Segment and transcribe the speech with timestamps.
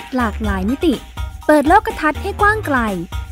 [0.00, 0.94] ศหลากหลายมิติ
[1.46, 2.78] เปิดโลกทัศน์ให้กว้างไกล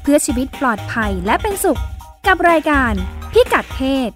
[0.03, 1.81] เพื่อชีวิตปลอดภัยและเป็นสุข
[2.27, 2.93] กับรายการ
[3.33, 4.11] พิกัดเพศ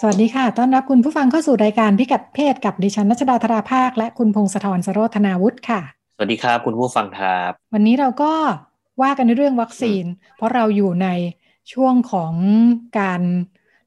[0.00, 5.80] สวัสดีค่ะ ต้อนรับคุณผู้ฟังเข้าสู่รายการพิกัดเพศกับดิฉันนัชดาธราภาค และคุณพงศธรสโรธนาวุฒิค่ะ
[6.16, 8.32] สวัสดีครับคุณผู้ฟังครับ วันนี้เราก็
[9.02, 10.04] ว่ากันในเรื่องวัคซีน
[10.36, 11.08] เพราะเราอยู่ใน
[11.72, 12.34] ช่วงของ
[13.00, 13.22] การ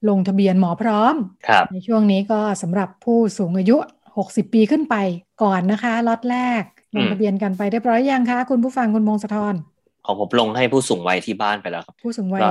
[0.10, 1.16] ลงทะเบียนหมอพร้อม
[1.48, 3.78] ครับในช่วงนี้ก็สำหรับผู้สูงอายุ
[4.16, 4.96] 60 ปีขึ้นไป
[5.44, 6.64] ก่อนนะคะล็อตแรก
[6.96, 9.56] ลงทะเบียนกันไปเรียบร้อยยังคะ คุณผู้ฟังคุณพงศธร
[10.06, 12.42] ของผมลงให้ผู้สูงวัยที่บ้านไปแล้วครับ ผู้สูงวัย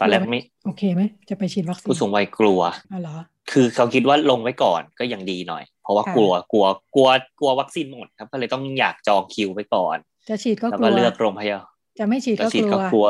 [0.00, 2.60] ตอนแรกไม่โอเคไหมจะไปฉีดวัคซีนผู้สูงวัยกลัว
[2.92, 3.16] อ๋อเหรอ
[3.52, 9.96] คือเขาคิดว่าลงไว้ก่อนก็ยังดีหน่อย เพราะว่าค่ะกลัวกลัวกลัวกลัววัคซีนหมดครับก็เลยต้องอยากจองคิวไว้ก่อน
[10.28, 11.64] จะฉีดก็แล้วกลัก็วเลือกโรงพยาบาล
[11.98, 13.06] จะไม่ฉีดจะก็ฉีดกก็ลัวกลัว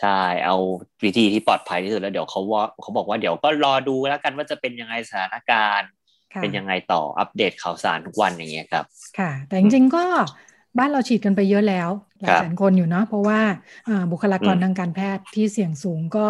[0.00, 0.08] ใช่
[0.44, 0.56] เอา
[1.04, 5.90] วิธีที่ปลอดภัยที่สุดแล้วเดี๋ยวเขาว่าเขาบอกว่าเดี๋ยวก็รอดูแล้วกันว่าจะเป็นยังไงสถานการณ์
[6.34, 8.84] ค่ะเป็นยังไงต่ออัปเดตข่าวสารทุกวันอย่างเงี้ยครับ
[9.18, 10.00] ค่ะ แต่จริงๆก็
[10.78, 13.40] บ้านเราฉีดกันไปเยอะแล้วหลายครับแสนคนอยู่เนาะเพราะว่า
[13.86, 16.20] อ่าบุคลากรอืมทางการแพทย์ที่เสี่ยงสูงก็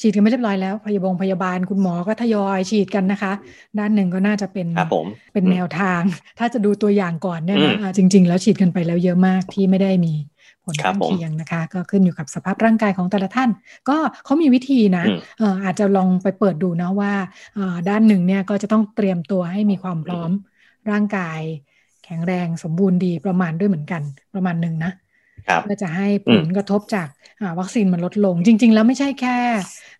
[0.00, 3.32] ฉีดกันไม่เรียบร้อยแล้ว พยาบงพยาบาลคุณหมอก็ทยอยฉีดกันนะคะ
[3.78, 6.02] ด้านหนึ่งก็น่าจะเป็นครับผมเป็นแนวทาง
[6.38, 10.14] ถ้าจะดูตัวอย่างก่อนเนี่ยอืนะมอ่าจริง ๆ แล้วฉีดกันไปแล้วเยอะมากที่ไม่ได้มี
[10.66, 13.50] ผลครัข้าบงผมเคียงนะคะ ก็ขึ้นอยู่กับสภาพร่างกายของแต่ละท่าน
[13.88, 17.12] ก็เขามีวิธีนะอืมเอ่ออาจจะลองไปเปิดดูนะว่า
[17.54, 20.30] เอ่อด้านหนึ่งเนี่ยก็จะต้องเตรียมตัวให้มีความพร้อม
[20.90, 21.40] ร่างกาย
[22.02, 24.02] แข็งแรงสมบูรณ์ดีประมาณด้วยเหมือนกัน
[24.34, 25.05] ประมาณหนึ่งนะครับ
[25.58, 27.08] เพื่อจะให้ผอืลมกระทบจาก
[27.40, 29.30] อ่าวัคซีนมันลดลง จริง ๆ แล้วไม่ใช่แค่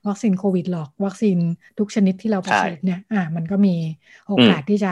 [0.09, 1.39] วัคซีนโควิดหรอก วัคซีน
[1.79, 3.71] ทุกชนิดที่เราไปใช่ฉีดเนี่ยอ่ามันก็มี
[4.27, 4.89] โอกาสที่จะ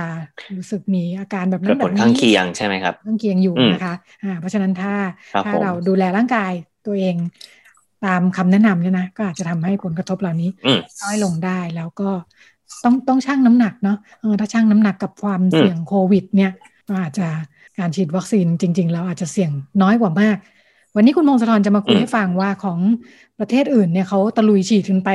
[0.57, 4.91] รู้สึกมีอาการแบบนั้เกิดนแบผบลนี้ข้างเคียงใช่ไหมครับข้างเคียงอยู่อืมนะคะอ่าเพราะฉะนั้นถ้า
[5.33, 6.53] ครับถ้าผมเราดูแลร่างกาย
[6.85, 7.17] ตัวเอง
[8.01, 12.05] ตามคำแนะนำเนี่ยนะก็อาจจะทำให้ผลกระทบเหล่านี้อืมน้อยลงได้แล้วก็
[12.83, 16.51] ต้องต้องชั่งน้ำหนักเนาะเออถ้าชั่งน้ำหนักกับความอืมเสี่ยงโควิด เนี่ย
[16.89, 17.29] ก็อาจจะ
[17.79, 19.51] การฉีดวัคซีนจริง ๆ แล้วอาจจะเสี่ยง
[19.83, 20.37] น้อยกว่ามาก
[20.97, 22.79] วันนี้คุณมงคลจะมาคุยให้ฟังว่าของ
[23.41, 25.11] ประเทศอื่นเนี่ยเขาตะลุยฉีดกันไป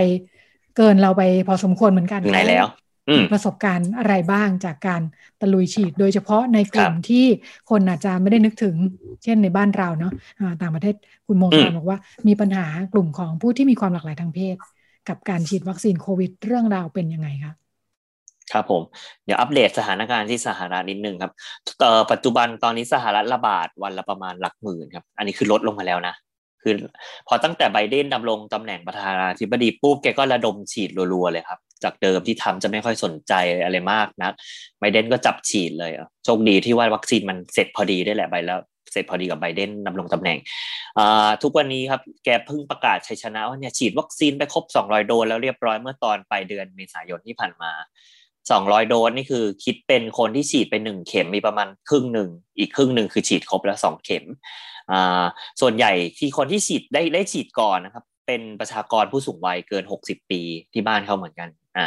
[0.78, 2.66] เกินเราไปพอสมควรเหมือนกันถึงไหนแล้ว
[3.10, 5.02] อืมมีประสบการณ์อะไรบ้างจากการ
[5.42, 7.26] ตะลุยฉีด โดยเฉพาะในกลุ่มครับที่
[7.70, 8.76] คนอาจจะไม่ได้นึกถึง
[9.24, 10.96] เช่นในบ้านเราเนาะอ่าต่างประเทศ
[11.28, 14.56] คุณมงคลอืมบอกว่ามีปัญหากลุ่มของผู้ที่มีความหลากหลายทางเพศ
[15.10, 17.54] กับการฉีดวัคซีนโควิด เรื่องราวเป็นยังไงคะ
[18.54, 18.82] ครับผม
[19.26, 21.32] เดี๋ยวอัปเดตสถานการณ์ที่สหรัฐนิดนึงครับ
[21.82, 26.16] เอ่อปัจจุบันตอนนี้สหรัฐระบาดวันละประมาณหลักหมื่นครับ อันนี้คือลดลงมาแล้วนะ
[26.64, 26.74] คือ
[27.28, 33.34] พอตั้งแต่ไบเดนดำรงตำแหน่งประธานาธิบดีปุ๊บแกก็ระดมฉีดรัวๆเลยครับ จากเดิมที่ทำจะไม่ค่อยสนใจ
[33.64, 34.34] อะไรมากนัก
[34.80, 38.60] ไบเดนก็จับฉีดเลยอะโชคดีที่ว่าวัคซีนมันเสร็จพอดีได้แหละไปแล้ว
[38.92, 40.38] เสร็จพอดีกับไบเดนดำรงตำแหน่ง
[40.98, 47.72] อ่าทุกวันนี้ครับแกเพิ่งประกาศชัยชนะว่าเนี่ยฉีดวัคซีนไปครบ 200 โดสแล้วเรียบร้อยเมื่อตอนปลายเดือนเมษายนที่ผ่านมา
[48.50, 52.30] 200โดสนี่คือคิดเป็นคนที่ฉีดไปหนึ่งเข็มมีประมาณครึ่งหนึ่ง
[52.60, 54.26] อีกครึ่งหนึ่งคือฉีดครบแล้วสองเข็ม
[54.92, 55.24] อ่า
[55.62, 60.42] ส่วนใหญ่ที่คนที่ฉีดได้ได้ฉีดก่อนนะครับ เป็นประชากรผู้สูงวัยเกิน60ปี
[60.74, 61.86] ที่บ้านเขาเหมือนกันอ่า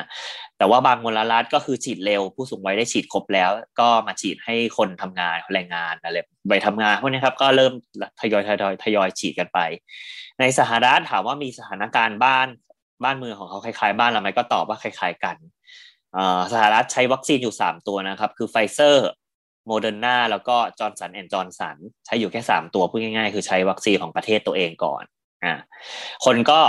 [0.58, 3.50] แต่ว่าบางมลรัฐก็คือฉีดเร็วผู้สูงวัยได้ฉีดครบแล้ว
[3.80, 6.16] ก็มาฉีดให้คนทำงานแรงงานอะไร
[6.48, 7.72] ไปทำงานพวกนี้ครับก็เริ่ม
[8.20, 9.58] ทยอยทยอยทยอยฉีดกันไป
[10.40, 12.48] ในสหรัฐถามว่ามีสถานการณ์บ้าน
[13.04, 15.36] บ้านเมืองของเขาคล้ายๆ บ้านเราไหมก็ตอบว่าคล้าย ๆ กัน
[16.52, 19.08] สหรัฐใช้วัคซีนอยู่ 3 ตัวนะครับ คือไฟเซอร์
[19.66, 25.02] โมเดอร์นาแล้วก็จอห์นสันแอนด์จอห์นสันใช้อยู่แค่ 3 ตัวพูดง่ายๆ คือใช้วัคซีนของประเทศตัวเองก่อน
[25.44, 25.54] อ่า
[26.24, 26.60] คนก็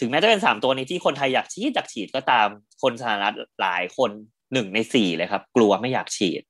[0.00, 2.46] ถึงแม้จะเป็น 3 ตัวนี้ที่คนไทยอยากฉีดอยากฉีดก็ตาม
[2.82, 4.10] คนสหรัฐหลายคน
[4.52, 6.42] หนึ่งในสี่เลยครับ กลัวไม่อยากฉีด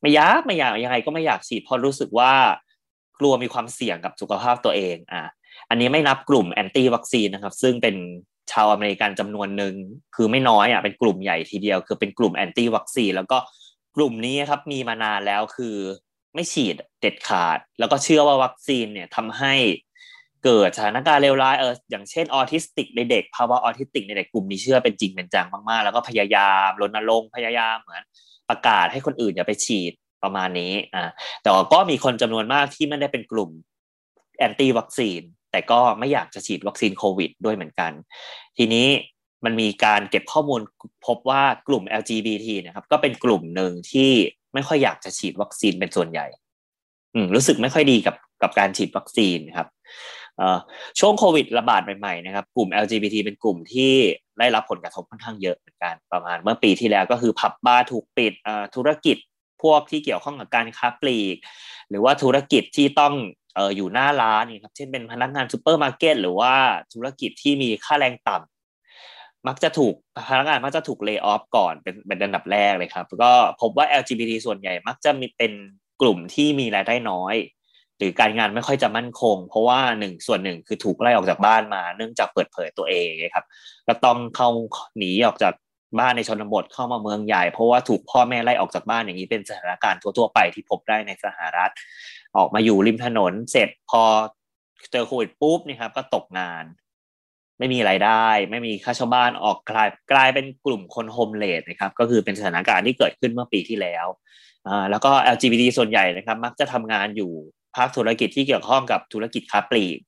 [0.00, 2.32] ไม่อยากไม่อยากยังไงก็ไม่อยากฉีดเพราะรู้สึกว่า
[3.20, 5.22] กลัวมีความเสี่ยงกับสุขภาพตัวเองอะ
[5.70, 7.96] อันนี้ไม่นับกลุ่ม anti วัคซีนนะครับ ซึ่งเป็น
[8.52, 9.74] ชาวอเมริกันจำนวนหนึ่ง
[10.16, 13.38] คือไม่น้อยอะเป็นกลุ่มใหญ่ทีเดียว คือเป็นกลุ่ม anti วัคซีนแล้วก็
[13.96, 15.76] กลุ่มนี้ครับมีมานานแล้วคือ
[16.34, 19.54] ไม่ฉีดเด็ดขาด แล้วก็เชื่อว่าวัคซีนเนี่ยทำให้
[20.44, 28.02] เกิดสถานการณ์เลวร้ายเอออย่างเช่นออทิสติกในเด็กภาวะออทิสติกในเด็กกลุ่มนี้เชื่อเป็นจริงเป็นจังมากๆ แล้วก็พยายามรณรงค์พยายามเหมือน
[28.48, 29.92] ประกาศให้คนอื่นอย่าไปฉีด
[30.22, 31.10] ประมาณนี้อ่า
[31.42, 33.50] แต่ก็มีคนจำนวนมากที่ไม่ได้เป็นกลุ่ม
[34.38, 35.20] แอนตี้วัคซีน
[35.52, 37.92] แต่ก็ไม่อยากจะฉีดวัคซีนโควิดด้วยเหมือนกัน
[38.58, 38.86] ทีนี้
[39.44, 40.60] มันมีการเก็บข้อมูล
[41.06, 44.10] พบว่ากลุ่ม LGBT นะครับ ก็เป็นกลุ่มหนึ่งที่
[44.54, 46.26] ไม่ค่อยอยากจะฉีดวัคซีนเป็นส่วนใหญ่
[47.14, 49.68] อืมรู้สึกไม่ค่อยดีกับกับการฉีดวัคซีนครับ
[50.98, 53.92] ช่วงโควิดระบาดใหม่ๆนะครับ กลุ่ม LGBT เป็นกลุ่มที่
[54.38, 58.32] ได้รับผลกระทบค่อนข้างเยอะเหมือนกันประมาณเมื่อปีที่แล้วก็คือผับบาร์ถูกปิด
[58.76, 59.16] ธุรกิจ
[59.62, 61.36] พวกที่เกี่ยวข้องกับการค้าปลีก
[61.90, 63.14] หรือว่าธุรกิจที่ต้อง
[63.54, 66.54] เอออยู่หน้าร้านนี่ครับเช่นเป็นพนักงานซูเปอร์มาร์เก็ตหรือว่า
[66.92, 69.94] ธุรกิจที่มีค่าแรงต่ำมักจะถูก
[70.28, 75.52] พนักงานมักจะถูก lay off ก่อนเป็นเป็นอันดับแรกเลยครับ ก็พบว่า LGBT ส่วนใหญ่มักจะมีเป็น
[76.00, 77.36] กลุ่มที่มีรายได้น้อย
[77.98, 83.44] หรือการงานไม่ค่อยจะมั่นคง เพราะว่าหนึ่งส่วนหนึ่งคือถูกไล่ออกจากบ้านมา เนื่องจากเปิดเผยตัวเองครับ
[83.88, 84.48] ก็ต้องเข้า
[84.98, 85.54] หนีออกจาก
[85.98, 91.72] บ้านในชนบทเข้ามาเมืองใหญ่เพราะว่าถูกพ่อแม่ไล่ออกจากบ้านอย่างนี้เป็นสถานการณ์ทั่วๆไปที่พบได้ในสหรัฐ
[92.36, 94.02] ออกมาอยู่ริมถนน เสร็จพอ
[94.92, 96.64] เจอโควิดปุ๊บนี่ครับก็ตกงาน
[97.58, 104.06] ไม่มีไรายได้ ไม่มีค่าเช่าบ้านออกกลายกลายเป็นกลุ่มคนโฮมเลสนะครับ ก็คือเป็นสถานการณ์ที่เกิดขึ้นเมื่อปีที่แล้ว
[104.66, 107.32] อ่าแล้วก็ LGBT ส่วนใหญ่นะครับ มักจะทำงานอยู่
[107.76, 109.98] ภาคธุรกิจที่เกี่ยวข้องกับธุรกิจค้าปลีก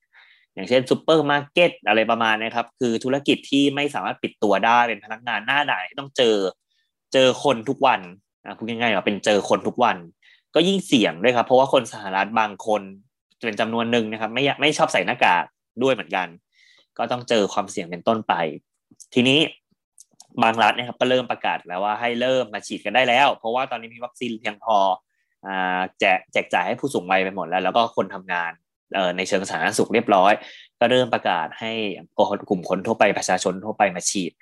[0.55, 6.37] อย่างเช่นซูเปอร์มาร์เก็ตอะไรประมาณนี้ครับ คือธุรกิจที่ไม่สามารถปิดตัวได้เป็นพนักงานหน้าด่านต้องเจอ
[7.13, 8.01] เจอคนทุกวัน
[8.45, 9.97] อ่าพูดง่ายๆว่าเป็นเจอคนทุกวัน
[10.55, 12.83] ก็ยิ่งเสี่ยงด้วยครับ เพราะว่าคนสหรัฐบางคน
[13.45, 15.45] เป็นจำนวนหนึ่งนะครับ ไม่ไม่ชอบใส่หน้ากาก
[15.83, 16.27] ด้วยเหมือนกัน
[16.99, 18.35] ก็ต้องเจอความเสี่ยงเป็นต้นไป
[19.15, 19.41] ทีนี้
[20.43, 24.77] บางรัฐนะครับก็เริ่มประกาศแล้วว่าให้เริ่มมาฉีดกันได้แล้ว เพราะว่าตอนนี้มีวัคซีนเพียงพอ
[25.47, 25.49] อ
[26.01, 28.53] แจกแจกจ่ายให้ผู้สูงวัยไปหมดแล้ว แล้วก็คนทำงาน
[29.17, 30.33] ในเชิงสาธารณสุขเรียบร้อย
[30.81, 31.73] ก็เริ่มประกาศให้
[32.51, 34.33] กลุ่มคนทั่วไปประชาชนทั่วไปมาฉีด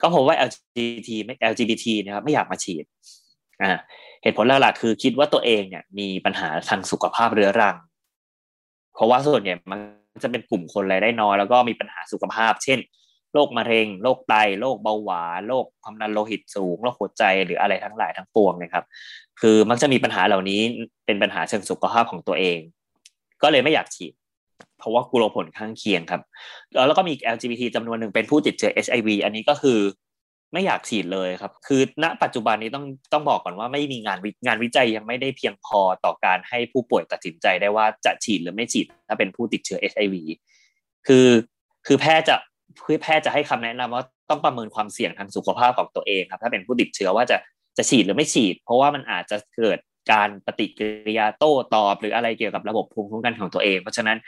[0.00, 2.84] ก็พบว่า LGBT ไม่ LGBT นะครับไม่อยากมาฉีด
[3.62, 3.72] อ่า
[4.22, 7.76] เหตุผลหลักๆคือคิดว่าตัวเองเนี่ยมีปัญหาทางสุขภาพเรื้อรัง
[8.94, 9.78] เพราะว่าส่วนใหญ่มัน
[10.22, 12.78] จะเป็นกลุ่มคนรายได้น้อย แล้วก็มีปัญหาสุขภาพ เช่น
[13.32, 18.84] โรคมะเร็งโรคไตโรคเบาหวานโรคความดันโลหิตสูงโรคหัวใจหรืออะไรทั้งหลายทั้งปวงนะครับ
[19.40, 20.60] คือมักจะมีปัญหาเหล่านี้
[21.06, 22.58] เป็นปัญหาเชิงสุขภาพของตัวเอง
[23.42, 24.12] ก็เลยไม่อยากฉีด
[24.78, 26.22] เพราะว่ากลัวผลข้างเคียงครับ
[26.86, 29.78] แล้วก็มี LGBT จำนวนหนึ่งเป็นผู้ติดเชื้อ HIV อันนี้ก็คือ
[30.52, 40.14] ไม่อยากฉีดเลยครับ คือณปัจจุบันนี้ต้องต้องบอกก่อนว่าไม่มีงานวิงานวิจัยยังไม่ได้เพียงพอต่อการให้ผู้ป่วยตัดสินใจได้ว่าจะฉีดหรือไม่ฉีด ถ้าเป็นผู้ติดเชื้อ HIV
[41.06, 41.28] คือ
[41.86, 42.36] คือแพทย์จะ
[42.86, 47.36] คือแพทย์จะให้คำแนะนำว่าต้องประเมินความเสี่ยงทางสุขภาพของตัวเองครับ ถ้าเป็นผู้ติดเชื้อว่าจะ
[47.78, 49.78] จะฉีดหรือไม่ฉีด เพราะว่ามันอาจจะเกิด
[50.12, 54.18] การปฏิกิริยาโต้ตอบ หรืออะไรเกี่ยวกับระบบภูมิคุ้มกันของตัวเอง เพราะฉะนั้น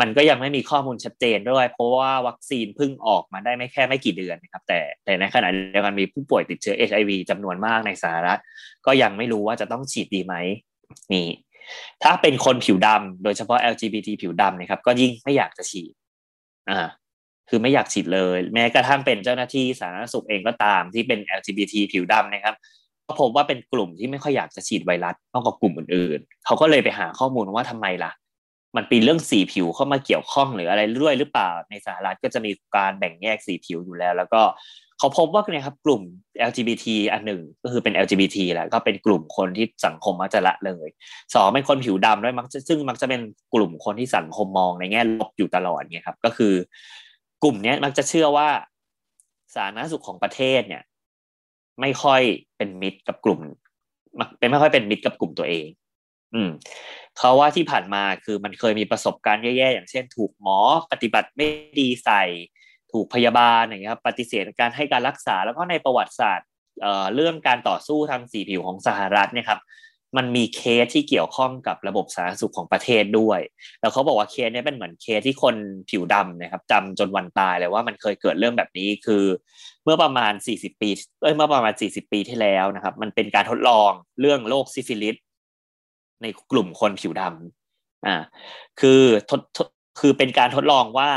[0.00, 8.40] มันก็ยังไม่มีข้อมูลชัดเจนด้วย เพราะว่าวัคซีนเพิ่งออกมาได้ไม่แค่ไม่กี่เดือนนะครับแต่แต่ในขณะเดียวกันมีผู้ป่วยติดเชื้อ HIV จำนวนมากในสหรัฐ
[8.86, 10.34] ก็ยังไม่รู้ว่าจะต้องฉีดดีไหม
[11.12, 11.28] นี่
[12.02, 15.92] ถ้าเป็นคนผิวดำโดยเฉพาะ LGBT ผิวดำนะครับ ก็ยิ่งไม่อยากจะฉีด
[16.70, 16.80] อ่า
[17.48, 22.54] คือไม่อยากฉีดเลย แม้กระทั่งเป็นเจ้าหน้าที่สาธารณสุขเองก็ตามที่เป็น LGBT ผิวดำนะครับ
[23.06, 28.12] ก็พบว่าเป็นกลุ่มที่ไม่ค่อยอยากจะฉีดไวรัสมากกว่ากลุ่มอื่นๆ เขาก็เลยไปหาข้อมูลว่าทำไมล่ะ
[28.76, 34.42] มันเปีเรื่องสีผิวเข้ามาเกี่ยวข้องหรืออะไรด้วยหรือเปล่า ในสหรัฐก็จะมีการแบ่งแยกสีผิวอยู่แล้ว แล้วก็
[34.98, 36.02] เขาพบว่าเนี่ยครับกลุ่ม
[36.48, 40.88] LGBT อันหนึ่งก็คือเป็น LGBT แหละก็เป็นกลุ่มคนที่สังคมมักจะละเลย
[41.34, 43.20] สองเป็นคนผิวดำด้วยมักซึ่งมักจะเป็น
[43.54, 46.54] กลุ่มคนที่สังคมมองในแง่ลบอยู่ตลอดเนี่ยครับ ก็คือ
[47.42, 48.48] กลุ่มนี้มักจะเชื่อว่า
[49.54, 50.82] สาธารณสุขของประเทศเนี่ย
[51.80, 52.22] ไม่ค่อย
[52.56, 53.40] เป็นมิตรกับกลุ่ม
[54.38, 55.66] เป็นไม่ค่อยเป็นมิตรกับกลุ่มตัวเอง
[56.34, 56.50] อืม
[57.18, 60.58] เขาว่าที่ผ่านมาคือมันเคยมีประสบการณ์แย่ๆอย่างเช่น ถูกหมอ
[60.92, 61.46] ปฏิบัติไม่
[61.80, 62.22] ดีใส่
[62.92, 66.48] ถูกพยาบาลอย่างเงี้ยครับปฏิเสธการให้การรักษาแล้วก็ในประวัติศาสตร์
[66.82, 69.60] เอ่อเรื่องการต่อสู้ทางสีผิวของสหรัฐเนี่ยครับ
[70.16, 73.40] มันมีเคสที่เกี่ยวข้องกับระบบสาธารณสุขของประเทศด้วย
[73.80, 75.54] แล้วเขาบอกว่าเคสนี้เป็นเหมือนเคสที่คน
[75.90, 79.24] ผิวดำนะครับจำจนวันตายเลยว่ามันเคยเกิดเรื่องแบบนี้คือ
[79.84, 80.90] เมื่อประมาณ 40 ปี
[81.22, 85.16] เอ้ยเมื่อประมาณ 40 ปีที่แล้วนะครับ มันเป็นการทดลองเรื่องโรคซิฟิลิส
[86.22, 88.16] ในกลุ่มคนผิวดำอ่า
[88.80, 89.40] คือทด
[90.00, 91.10] คือเป็นการทดลองว่า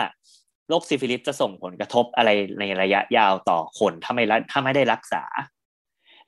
[0.70, 2.29] โรคซิฟิลิสจะส่งผลกระทบอะไร
[2.60, 5.24] ในระยะยาวต่อคนถ้าไม่ถ้าไม่ได้รักษา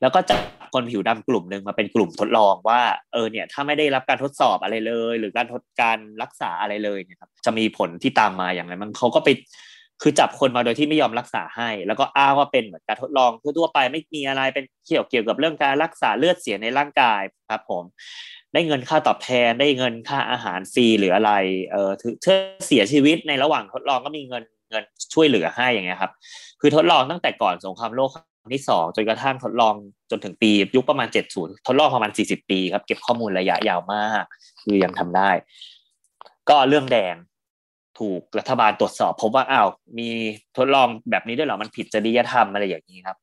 [0.01, 0.41] แล้วก็จับ
[0.73, 2.81] คนผิวดำกลุ่มหนึ่งมาเป็นกลุ่มทดลองว่า
[3.13, 9.29] เออเนี่ยถ้าไม่ได้รับการทดสอบอะไรเลย หรือการทดการรักษาอะไรเลยเนี่ยครับจะมีผลที่ตามมาอย่างไรมันเขาก็ไป
[10.01, 17.83] คือจับคนมาโดยที่ไม่ยอมรักษาให้ แล้วก็อ้างว่าเป็นเหมือนการทดลองทั่วไปไม่มีอะไรเป็นเกี่ยวเกี่ยวกับเรื่องการรักษาเลือดเสียในร่างกายครับผม
[18.53, 21.31] ได้เงินค่าตอบแทนได้เงินค่าอาหารฟรีหรืออะไร
[21.71, 22.13] เออถือ
[22.67, 26.11] เสียชีวิตในระหว่างทดลองก็มีเงินเงินช่วยเหลือให้อย่างเงี้ยครับ
[26.61, 28.09] คือทดลองตั้งแต่ก่อนสงครามโลก
[28.53, 29.75] ที่สองจนกระทั่งทดลอง
[30.11, 34.23] จนถึงปียุคประมาณเจ็ดศูนย์ทดลองประมาณสี่สิบปีครับ เก็บข้อมูลระยะยาวมาก
[34.63, 35.29] คือยังทำได้
[36.49, 37.15] ก็เรื่องแดง
[37.99, 40.09] ถูกรัฐบาลตรวจสอบพบว่าอ้าวมี
[40.57, 43.17] ทดลองแบบนี้ด้วยเหรอมันผิดจริยธรรมอะไรอย่างนี้ครับ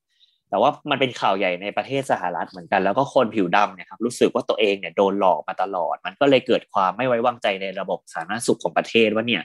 [0.51, 9.43] แต่ว่ามันเป็นข่าวใหญ่ในประเทศสหรัฐเหมือนกัน แล้วก็คนผิวดำเนี่ยครับรู้สึกว่าตัวเองเนี่ยโดนหลอกมาตลอด มันก็เลยเกิดความไม่ไว้วางใจในระบบสาธารณสุขของประเทศว่าเนี่ย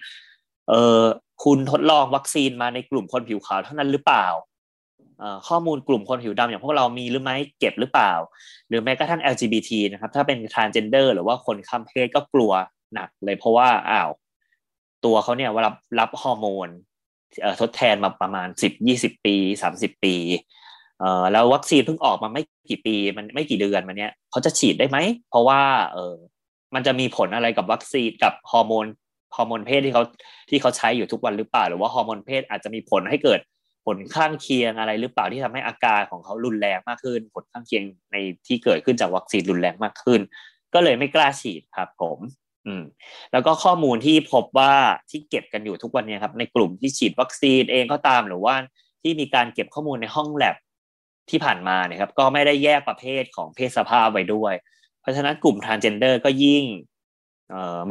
[0.70, 1.02] เออ
[1.44, 4.26] คุณทดลองวัคซีนมาในกลุ่มคนผิวขาวเท่านั้นหรือเปล่า
[5.48, 8.14] ข้อมูลกลุ่มคนผิวดำอย่างพวกเรามีหรือไม่เก็บหรือเปล่า
[8.68, 12.52] หรือแม้กระทั่ง LGBT นะครับถ้าเป็น transgender หรือว่าคนข้ามเพศก็กลัว
[12.94, 14.10] หนักเลยเพราะว่าอ้าว
[15.06, 16.68] ตัวเขาเนี่ยรับรับฮอร์โมน
[17.62, 20.16] ทดแทนมาประมาณสิบยี่สิบปีสามสิบปี
[21.32, 24.98] แล้ววัคซีนเพิ่งออกมาไม่กี่ปีมันไม่กี่เดือนมาเนี้ยเขาจะฉีดได้ไหม
[25.30, 25.62] เพราะว่า
[25.94, 26.16] เออ
[26.76, 28.86] มันจะมีผลอะไรกับวัคซีนกับฮอร์โมน
[29.36, 30.04] ฮอร์โมนเพศที่เขา
[30.50, 33.40] ที่เขาใช้อยู่ทุกวันหรือเปล่า หรือว่าฮอร์โมนเพศอาจจะมีผลให้เกิด
[33.96, 38.18] ผลข้างเคียงอะไรหรือเปล่าที่ทำให้อาการของเขารุนแรงมากขึ้น ผลข้างเคียงใน
[38.48, 40.20] ที่เกิดขึ้นจากวัคซีนรุนแรงมากขึ้น
[40.74, 42.20] ก็เลยไม่กล้าฉีดครับผม
[42.68, 42.84] อืม
[43.32, 44.74] แล้วก็ข้อมูลที่พบว่า
[45.10, 48.56] ที่เก็บกันอยู่ทุกวันนี้ครับ ในกลุ่มที่ฉีดวัคซีนเองก็ตามหรือว่า
[49.02, 50.56] ที่มีการเก็บข้อมูลในห้องแลบ
[51.30, 54.54] ที่ผ่านมาเนี่ยครับ ก็ไม่ได้แยกประเภทของเพศสภาพไว้ด้วย
[55.02, 56.64] เพราะฉะนั้นกลุ่ม transgender ก็ยิ่ง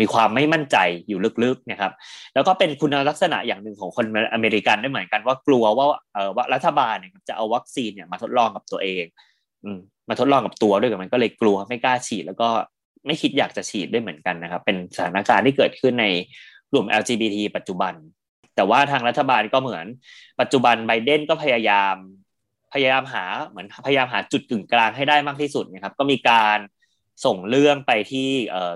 [0.00, 0.76] มีความไม่มั่นใจ
[1.08, 1.92] อยู่ลึกๆนะครับ
[2.34, 9.04] แล้วก็เป็นคุณลักษณะอย่างหนึ่งของคนอเมริกันได้เหมือนกันว่ากลัวว่าเออว่ารัฐบาลเนี่ยจะเอาวัคซีนเนี่ยมาทดลองกับตัวเอง
[9.64, 12.48] อืมมาทดลองกับตัวด้วยกันมันก็เลยกลัวไม่กล้าฉีด แล้วก็
[13.06, 16.06] ไม่คิดอยากจะฉีดด้วยเหมือนกันนะครับ เป็นสถานการณ์ที่เกิดขึ้นใน
[16.70, 17.94] กลุ่ม LGBT ปัจจุบัน
[18.56, 19.86] แต่ว่าทางรัฐบาลก็เหมือน
[20.40, 21.94] ปัจจุบันไบเดนก็พยายาม
[22.72, 26.58] พยายามหาเหมือนพยายามหาจุดกึ่งกลางให้ได้มากที่สุดนะครับ ก็มีการ
[27.24, 28.28] ส่งเรื่องไปที่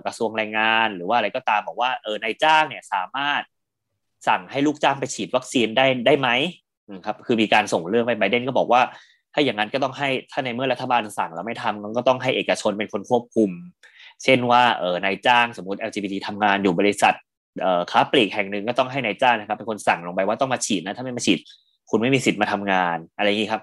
[0.07, 3.43] กระทรวงแรงงาน หรือว่าอะไรก็ตามบอกว่าเออนายจ้างเนี่ยสามารถ
[4.29, 6.29] สั่งให้ลูกจ้างไปฉีดวัคซีนได้ได้ไหม
[7.07, 8.83] ครับคือมีการส่งเรื่องไปไบเดนก็บอกว่า
[9.35, 13.51] ถ้าอย่างนั้นก็ต้องให้ถ้าในเมื่อรัฐบาลสั่งแล้วไม่ทำก็ต้องให้เอกชนเป็นคนควบคุม
[14.25, 17.15] เช่นว่าเออนายจ้างสมมติ LGBT ทำงานอยู่บริษัท
[17.63, 21.39] เอ่อค้าปลีกแห่งหนึ่งก็ต้องให้นายจ้างนะครับเป็นคนสั่งลงไปว่าต้องมาฉีดนะถ้าไม่มาฉีด
[21.91, 23.63] คุณไม่มีสิทธิ์มาทำงานอะไรอย่างนี้ครับ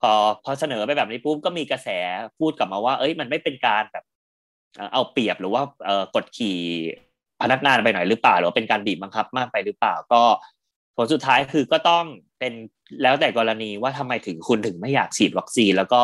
[0.00, 0.12] พอ
[0.44, 1.88] พอเสนอไปแบบนี้ปุ๊บก็มีกระแส
[2.38, 4.04] พูดกลับมาว่า เอ้ยมันไม่เป็นการแบบ
[4.92, 5.62] เอาเปรียบหรือว่า
[6.14, 6.58] กดขี่
[7.42, 10.22] พนักงานไปหน่อยหรือเปล่า หรือเป็นการบีบบังคับมากไปหรือเปล่า ก็
[10.96, 12.04] ผลสุดท้ายคือก็ต้อง
[12.38, 12.52] เป็น
[13.02, 16.02] แล้วแต่กรณีว่าทำไมถึงคุณถึงไม่อยากฉีดวัคซีน แล้วก็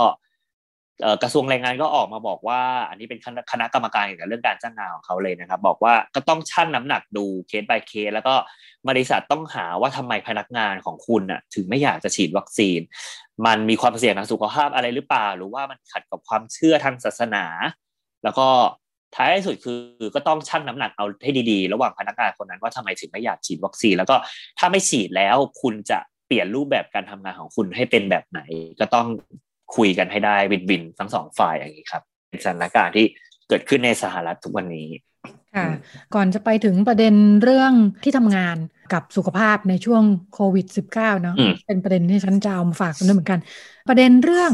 [1.23, 3.21] กระทรวงแรงงานก็ออกมาบอกว่า อันนี้เป็น
[3.53, 8.35] คณะกรรมการเกี่ยวกับเรื่องการจ้างงานของเขาเลยนะครับ บอกว่าก็ต้องชั่งน้ำหนักดูเคส by เคส แล้วก็
[8.89, 12.81] บริษัทต้องหาว่าทำไมพนักงานของคุณน่ะ ถึงไม่อยากจะฉีดวัคซีน
[13.47, 17.45] มันมีความเสี่ยงทางสุขภาพอะไรหรือเปล่า หรือว่ามันขัดกับความเชื่อทางศาสนา
[18.25, 18.49] แล้วก็
[19.15, 19.79] ท้ายสุดคือ
[20.15, 24.17] ก็ต้องชั่งน้ำหนักเอาให้ดีๆ ระหว่างพนักงานคนนั้นว่าทำไมถึงไม่อยากฉีดวัคซีน แล้วก็
[24.59, 28.41] ถ้าไม่ฉีดแล้วคุณจะเปลี่ยนรูปแบบการทำงานของคุณให้เป็นแบบไหน
[28.81, 29.07] ก็ต้อง
[29.77, 33.07] คุยกันให้ได้วินวินทั้งสองฝ่ายอย่างนี้ครับเป็นสถานการณ์ที่
[33.49, 34.89] เกิดขึ้นในสหรัฐทุกวันนี้
[35.57, 35.67] ค่ะ
[36.15, 38.57] ก่อนจะไปถึงประเด็นเรื่องที่ทำงาน
[38.93, 40.03] กับสุขภาพในช่วง
[40.35, 43.41] โควิด -19 เนาะเป็นประเด็นที่ฉันจะเอามาฝากกันด้วยเหมือนกัน
[43.89, 44.53] ประเด็นเรื่อง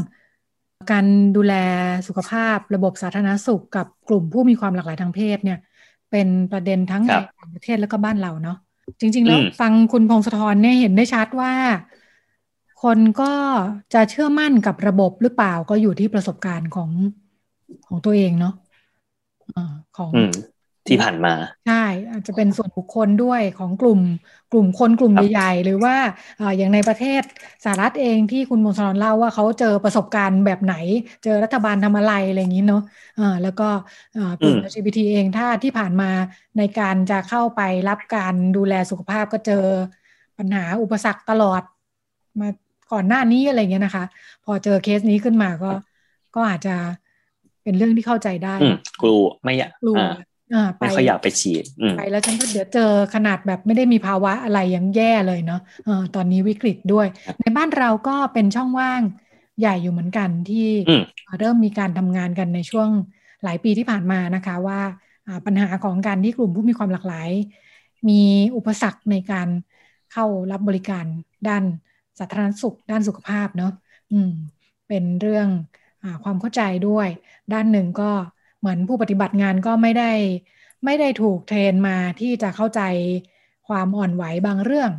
[0.90, 1.04] การ
[1.36, 1.54] ดูแล
[2.08, 5.58] สุขภาพระบบสาธารณสุขกับกลุ่มผู้มีความหลากหลายทางเพศเนี่ย
[6.10, 8.58] เป็นประเด็นทั้งในต่างประเทศแล้วก็บ้านเราเนาะ
[9.00, 11.52] จริง ๆ แล้วฟังคุณพงศธรเนี่ยเห็นได้ชัดว่า
[12.82, 13.32] คนก็
[13.94, 16.90] จะเชื่อมั่นกับระบบหรือเปล่าก็อยู่ที่ประสบการณ์ของ
[17.86, 18.54] ของตัวเองเนาะ
[19.96, 20.10] ของ
[20.90, 21.34] ที่ผ่านมา
[21.68, 24.00] ใช่ อาจจะเป็นส่วนบุคคลด้วยของกลุ่ม
[24.52, 25.94] กลุ่มคนกลุ่มใหญ่ๆหรือว่า
[26.58, 27.22] อย่างในประเทศ
[27.64, 30.74] สหรัฐเองที่คุณมงคลเล่าว่าเขาเจอประสบการณ์แบบไหน
[31.24, 33.68] เจอรัฐบาลทำอะไรอะไรอย่างนี้เนาะะแล้วก็
[34.42, 36.10] กลุ่ม LGBT เองถ้าที่ผ่านมา
[36.58, 39.64] ในการจะเข้าไปรับการดูแลสุขภาพก็เจอ
[40.38, 41.62] ปัญหาอุปสรรคตลอด
[42.40, 42.48] มา
[42.92, 44.04] ก่อนหน้านี้อะไรเงี้ยนะคะ
[44.44, 45.70] พอเจอเคสนี้ขึ้นมาก็
[46.34, 46.76] ก็อาจจะ
[47.62, 48.54] เป็นเรื่องที่เข้าใจได้
[49.02, 49.96] กลัวไม่อยากกลัว
[50.78, 51.64] ไม่ค่อยอยากไปฉีด
[51.96, 55.60] ไปแล้วฉันก็เดี๋ยวเจอขนาดแบบไม่ได้มีภาวะอะไรยังแย่เลยเนาะ
[56.14, 57.06] ตอนนี้วิกฤตด้วย
[57.40, 59.02] ในบ้านเราก็เป็นช่องว่าง
[59.60, 60.68] ใหญ่อยู่เหมือนกันที่
[61.38, 62.88] เริ่มมีการทำงานกันในช่วง
[63.44, 64.80] หลายปีที่ผ่านมานะคะว่า
[65.46, 67.30] ปัญหาของการที่กลุ่มผู้มีความหลากหลาย
[68.08, 68.22] มี
[68.56, 69.48] อุปสรรคในการ
[70.12, 71.04] เข้ารับบริการ
[71.48, 71.64] ด้าน
[72.18, 73.72] สาธารณสุข ด้านสุขภาพเนาะ
[74.12, 74.30] อืม
[74.88, 75.48] เป็นเรื่อง
[76.02, 77.08] อความเข้าใจด้วย
[77.52, 78.10] ด้านหนึ่งก็
[78.60, 80.10] เหมือนผู้ปฏิบัติงานก็ไม่ได้
[80.84, 82.80] ไม่ได้ถูกเทรนมาที่จะเข้าใจ
[83.68, 84.90] ความอ่อนไหวบางเรื่อง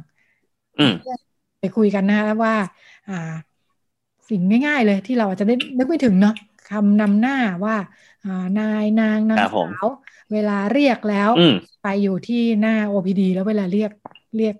[1.59, 2.55] ไปคุยกันนะว่า
[3.09, 3.33] อ่า
[4.29, 6.35] สิ่งง่ายๆเลยที่เราอาจจะได้นึกไม่ถึงเนาะ
[6.69, 7.75] คำนำหน้าว่า
[8.25, 9.87] อ่า นายนางนางสาว
[10.31, 11.29] เวลาเรียกแล้ว
[11.83, 13.91] ไปอยู่ที่หน้า OPD แล้วเวลาเรียก
[14.37, 14.55] เรียก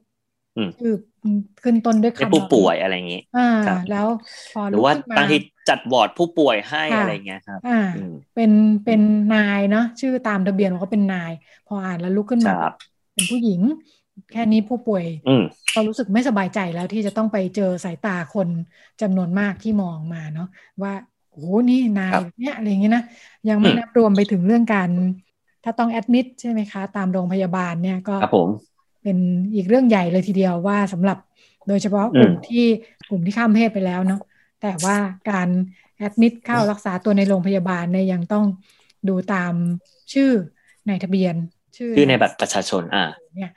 [0.79, 0.93] คือ
[1.63, 3.50] ขึ้นต้นด้วยคำผู้ป่วยอะไรอย่างนี้อ่า
[3.91, 4.08] แล้ว
[4.53, 5.38] พอหรือว่าบางที
[5.71, 7.81] จัดวอร์ดผู้ป่วยให้อะไรเงี้ยครับอ่า
[8.35, 8.51] เป็น
[8.85, 9.01] เป็น
[9.35, 11.31] นายเนาะชื่อตามทะเบียนเขาเป็นนาย
[11.67, 12.53] พออ่านแล้วลุกขึ้นมา
[13.13, 13.61] เป็นผู้หญิง
[14.31, 15.05] แค่นี้ผู้ป่วย
[15.73, 18.47] ก็รู้สึกไม่สบายใจแล้วที่จะต้องไปเจอสายตาคน
[19.01, 20.47] จำนวนมากที่มองมาเนาะ
[20.81, 20.93] ว่า
[21.31, 23.03] โอ้โหนี่นายเนี่ยอะไรเงี้ยนะ
[23.49, 24.89] ยังไม่นับรวมไปถึงเรื่องการ
[25.63, 28.49] ถ้าต้องแอดมิดใช่ไหมคะ ตามโรงพยาบาลเนี่ยก็ครับผม
[29.03, 29.17] เป็น
[29.55, 31.17] อีกเรื่องใหญ่เลยทีเดียวว่าสำหรับ
[31.67, 32.65] โดยเฉพาะกลุ่มที่
[33.09, 34.21] กลุ่มที่ข้ามเพศไปแล้วเนาะ
[34.61, 34.95] แต่ว่า
[35.27, 35.49] การ
[35.97, 38.45] แอดมิดเข้ารักษาตัวในโรงพยาบาลเนี่ยยังต้อง
[39.07, 39.53] ดูตาม
[40.13, 40.31] ชื่อ
[40.87, 41.35] ในทะเบียน
[41.77, 43.47] ชื่อชื่อในบัตรประชาชน อ่าเนี่ย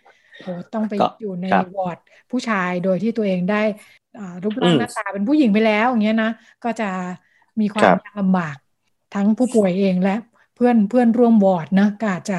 [0.40, 1.98] โอ้ต้องไปก็อยู่ในครับวอร์ด
[2.30, 3.56] ผู้ชายโดยที่ตัวเองได้
[4.16, 6.28] อ่ารูปร่างหน้าตาเป็นผู้หญิงไปแล้วอย่างเงี้ยนะ
[6.62, 6.84] ก็จะ
[7.60, 8.56] มีควาครัมบยากลำบาก
[9.10, 10.10] ทั้งผู้ป่วยเองและ
[10.54, 12.34] เพื่อนเพื่อนร่วมวอร์ดนะก็อาจจะ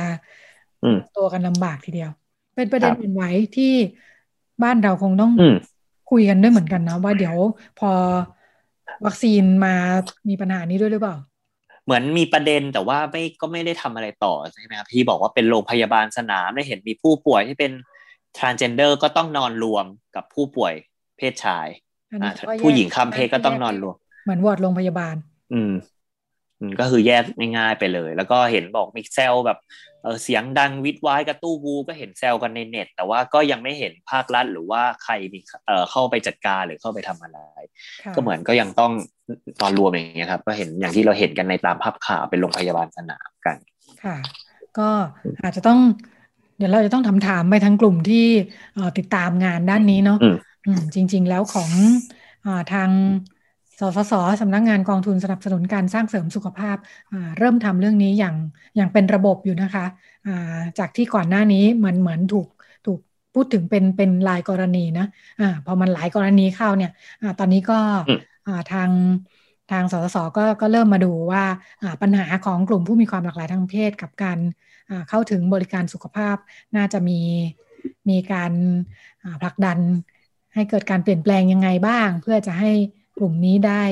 [0.84, 2.10] อืมตัวกันลำบากทีเดียว
[2.56, 3.66] เป็นประเด็นครับอื่นไหวที่
[4.64, 5.56] บ้านเราคงต้องอืม
[6.08, 7.38] คุยกันด้วยเหมือนกันนะว่าเดี๋ยว
[7.76, 7.88] พอ
[9.06, 9.76] วัคซีนมา
[10.30, 11.18] มีปัญหานี้ด้วยหรือเปล่า
[11.86, 17.72] เหมือนมีประเด็นแต่ว่าไม่ก็ไม่ได้ทำอะไรต่อใช่ไหมครับที่บอกว่าเป็นโรงพยาบาลสนามได้เห็นมีผู้ป่วยที่เป็น
[18.38, 19.86] transgender ก็ต้องนอนรวม
[20.16, 20.74] กับผู้ป่วย
[21.18, 21.68] เพศชาย
[22.12, 25.16] อันนี้อ่าก็แยกผู้หญิงข้ามเพศก็ต้องนอนรวม เหมือนวอร์ดโรงพยาบาล
[25.54, 25.74] อืม
[26.60, 27.24] อืมก็คือแยก
[27.58, 29.58] ง่ายๆไปเลย แล้วก็เห็นบอกมีแซลแบบ
[30.06, 37.40] เออเสียงดังวิดวายกระตู้วูก็เห็นแซลกันในเน็ต แต่ว่าก็ยังไม่เห็นภาครัฐหรือว่าใครมีเอ่อเข้าไปจัดการหรือเข้าไปทำอะไร
[38.04, 38.92] ค่ะก็เหมือนก็ยังต้อง
[39.62, 43.58] นอนรวมอย่างเงี้ยครับ ก็เห็นอย่างที่เราเห็นกันในตามภาพข่าวเป็นโรงพยาบาลสนามกัน
[44.04, 44.18] ค่ะ
[44.78, 44.90] ก็
[45.44, 45.80] อาจจะต้อง
[46.58, 48.26] เดี๋ยวเราจะต้องถามถามๆไปทางกลุ่มที่
[48.76, 51.72] เอ่อติดตามงานด้านนี้เนาะอืมอืมจริง ๆ แล้วของ
[52.46, 52.90] อาทาง
[53.80, 56.78] สสสสำนักงานกองทุนสนับสนุนการสร้างเสริมสุขภาพ
[57.12, 58.36] อ่าเริ่มทำเรื่องนี้อย่าง
[58.76, 59.86] อย่างเป็นระบบอยู่นะคะ
[60.28, 62.48] อ่าจากที่ก่อนหน้านี้เหมือนเหมือนถูก
[62.86, 63.00] ถูก
[63.34, 65.06] พูดถึงเป็นเป็นรายกรณีนะ
[65.40, 66.92] อ่าพอมันหลายกรณีเข้าเนี่ย
[67.22, 68.90] อ่าตอนนี้ก็อืมอ่าทาง
[69.72, 71.44] ทางสสสก็ก็เริ่มมาดูว่า
[71.82, 74.40] อ่าปัญหาของกลุ่มผู้มีความหลากหลายทางเพศกับการ
[74.90, 76.36] อ่าเข้าถึงบริการสุขภาพ
[76.76, 77.20] น่าจะมี
[78.10, 78.52] มีการ
[79.24, 79.80] อ่าผลักดัน
[80.54, 82.72] ให้เกิดการเปลี่ยนแปลงยังไงบ้าง เพื่อจะให้
[83.18, 83.84] กลุ่มนี้ได้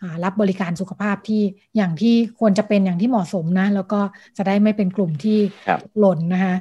[0.00, 1.42] อ่ารับบริการสุขภาพที่
[1.76, 4.00] อย่างที่ควรจะเป็นอย่างที่เหมาะสมนะ แล้วก็
[4.36, 6.54] จะได้ไม่เป็นกลุ่มที่ครับหล่นนะคะ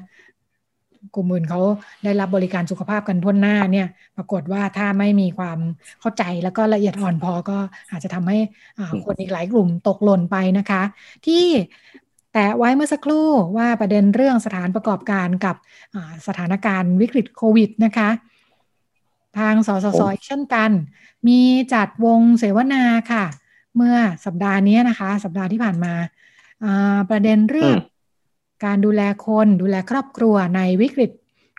[1.15, 1.61] กลุ่มอื่นเขา
[2.03, 5.59] ได้รับบริการสุขภาพกันทั่วหน้าเนี่ย ปรากฏว่าถ้าไม่มีความ
[5.99, 7.57] เข้าใจแล้วก็ละเอียดอ่อนพอก็
[7.91, 8.37] อาจจะทำให้
[8.77, 10.81] อ่าอืมคนอีกหลายกลุ่มตกหล่นไปนะคะ
[11.25, 11.43] ที่
[12.33, 13.27] แตะไว้เมื่อสักครู่
[13.57, 15.55] ว่าประเด็นเรื่องสถานประกอบการกับ
[15.95, 18.09] อ่าสถานการณ์วิกฤตโควิดนะคะ
[19.37, 20.71] ทางสสสอีกเช่นกัน
[21.27, 21.39] มี
[21.73, 23.25] จัดวงเสวนาค่ะ
[23.75, 25.93] เมื่อสัปดาห์นี้นะคะ สัปดาห์ที่ผ่านมา
[26.63, 27.91] อ่าประเด็นเรื่องอืม
[28.65, 31.11] การดูแลคนดูแลครอบครัวในวิกฤต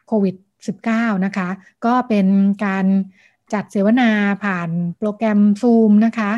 [0.07, 0.37] โควิด
[0.81, 1.49] -19 นะคะ
[1.87, 2.27] ก็เป็น
[2.65, 2.87] การ
[3.53, 4.11] จัดเสวนา
[4.45, 6.33] ผ่านโปรแกรม Zoom นะคะ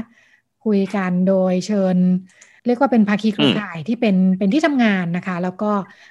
[0.64, 1.96] คุยกันโดยเชิญ
[2.66, 5.70] เรียกว่าเป็นภาคีเครือข่ายที่เป็นเป็นที่ทำงานนะคะ แล้วก็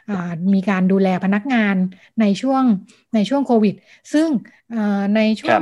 [0.10, 1.76] อ่ามีการดูแลพนักงาน
[2.20, 2.64] ในช่วง
[3.14, 3.74] ในช่วงโควิด
[4.14, 4.30] ซึ่ง
[4.74, 5.62] อ่าในช่วครัง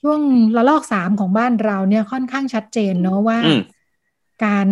[0.00, 0.20] ช่วง
[0.56, 3.60] ระลอกสามของบ้านเราเนี่ยค่อนข้างชัดเจนเนาะว่าอืม
[4.44, 4.68] การ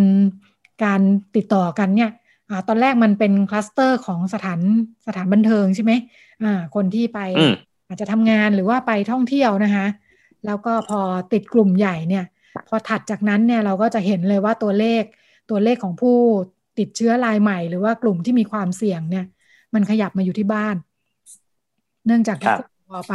[0.84, 1.00] การ
[1.36, 2.10] ติดต่อกันเนี่ย
[2.48, 4.60] อาตอนแรกมันเป็นคลัสเตอร์ของสถาน
[5.06, 5.92] สถานบันเทิงใช่ไหม
[6.42, 7.52] อ่าคนที่ไปอืม
[7.88, 9.86] อาจจะทำงานหรือว่าไปท่องเที่ยวนะคะ
[10.46, 11.00] แล้วก็พอ
[11.32, 12.24] ติดกลุ่มใหญ่เนี่ย
[12.68, 15.02] พอถัดจากนั้นเนี่ยเราก็จะเห็นเลยว่าตัวเลข
[15.50, 16.16] ตัวเลขของผู้
[16.78, 19.26] ติดเชื้อรายใหม่ หรือว่ากลุ่มที่มีความเสี่ยงเนี่ย
[19.74, 20.76] มันขยับมาอยู่ที่บ้าน
[22.06, 23.14] เนื่องจากครับทุกคนพอไป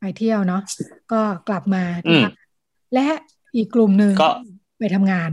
[0.00, 0.62] ไปเที่ยวเนาะ
[1.12, 2.34] ก็กลับมาอืที่มบ้าน
[2.94, 3.06] และ
[3.56, 4.30] อีกกลุ่มหนึ่งก็
[4.78, 5.30] ไปทำงาน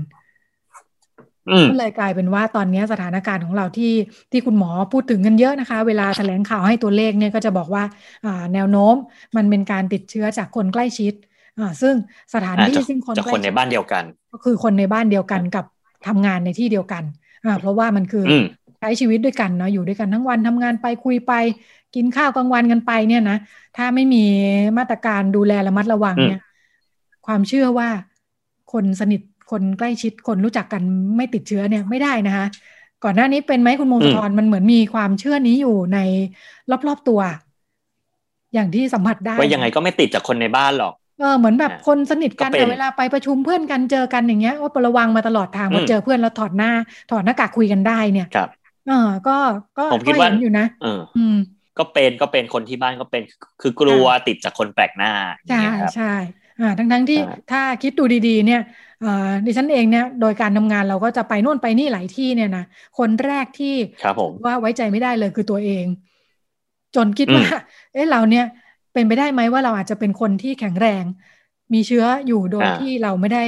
[1.50, 3.94] อืมก็เลยกลายเป็นว่าตอนนี้สถานการณ์ของเราที่
[4.32, 7.84] ที่คุณหมอพูดถึงกันเยอะนะคะ เวลาแถลงข่าวให้ตัวเลขเนี่ยก็จะบอกว่า
[8.26, 8.96] อ่าแนวโน้ม
[9.36, 11.14] มันเป็นการติดเชื้อจากคนใกล้ชิด
[11.60, 11.96] อ่าซึ่ง
[12.34, 15.66] สถานอ่าที่จากซึ่งคนจากใกล้คนในชิดบ้านเดียวกัน ก็คือคนในบ้านเดียวกันกับ
[16.08, 17.04] ทำงานในที่เดียวกัน
[17.46, 18.44] อ่าเพราะว่ามันคือออืม
[18.80, 21.34] ใช้ชีวิตด้วยกันเนาะอยู่ด้วยกันทั้งวันทำงานไปคุยไป
[21.96, 23.38] กินข้าวกลางวันกันไปเนี่ยนะ
[23.78, 24.24] ถ้าไม่มี
[24.78, 26.42] มาตรการดูแลระมัดระวังเนี่ย
[27.26, 27.90] ความเชื่อว่า
[28.74, 30.82] คนสนิทคนใกล้ชิดคนรู้จักกัน
[31.18, 32.46] ไม่ติดเชื้อเนี่ยไม่ได้นะคะ
[33.04, 36.00] ก่อนหน้านี้เป็นไหมคุณมงคลธรมันเหมือนมีความเชื่อนี้อยู่ใน
[36.88, 37.22] รอบๆตัว
[38.54, 46.68] อย่างที่สัมผัสได้ว่ายังไงก็ไม่ติดจากคนในบ้านหรอก เออเหมือนแบบอ่าคนสนิทกันก็เป็นแต่เวลาไปประชุมเพื่อนกันเจอกันอย่างเงี้ยว่าระวังมาตลอดทางอืมพอเจอเพื่อนแล้วถอดหน้า
[47.10, 48.94] ถอดหน้ากากคุยกันได้เนี่ยครับเออ
[49.26, 49.32] ก็
[49.78, 51.34] ก็ผมคิดก็ว่าเห็นอยู่นะเอออืม
[51.78, 53.22] ก็เป็นก็เป็นคนที่บ้านก็เป็น
[53.62, 55.12] คือกลัวติดจากคนแปลกหน้า
[55.46, 56.04] อย่าใช่งเงี้ยครับใช่
[56.58, 58.60] อ่าทั้งทั้งที่ใช่ถ้าคิดดูดีๆ เนี่ย
[59.00, 59.08] เอ่อ
[59.46, 62.62] ดิฉันเองเนี่ยโดยการทำงานเราก็จะไปโน่นไปนี่หลายที่เนี่ยนะ
[62.96, 63.68] คนแรกที่
[64.02, 65.86] ครับผมว่าไว้ใจไม่ได้เลยคือตัวเอง
[66.96, 67.46] จนคิดอืมว่า
[67.92, 68.44] เอ๊ะเราเนี่ย
[68.94, 71.04] เป็นไปได้ไหมว่าเราอาจจะเป็นคนที่แข็งแรง
[71.74, 73.44] มีเชื้ออยู่โดยอ่าที่เราไม่ได้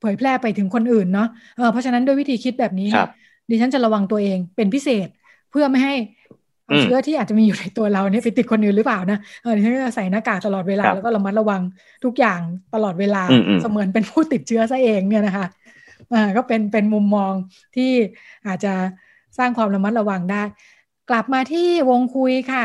[0.00, 3.08] เผยแพร่ไปถึงคนอื่นเนาะเออเพราะฉะนั้นด้วยวิธีคิดแบบนี้ครับ
[3.50, 5.08] ดิฉันจะระวังตัวเองเป็นพิเศษ
[5.50, 5.94] เพื่อไม่ให้
[6.66, 11.62] เอาอืมเชื้อที่อาจจะมีอยู่ในตัวเราเนี่ยไปติดคนอื่นหรือเปล่านะเออดิฉันก็จะใส่หน้ากากตลอดเวลาครับแล้วก็ระมัดระวัง
[12.04, 12.40] ทุกอย่าง
[12.74, 15.46] ตลอดเวลาอืมอืมเสมือนเป็นผู้ติดเชื้อซะเองเนี่ยนะคะ
[16.12, 17.32] อ่าก็เป็นเป็นมุมมอง
[17.76, 17.90] ที่
[18.46, 18.74] อาจจะ
[19.38, 20.42] สร้างความระมัดระวังได้
[21.10, 22.64] กลับมาที่วงคุยค่ะ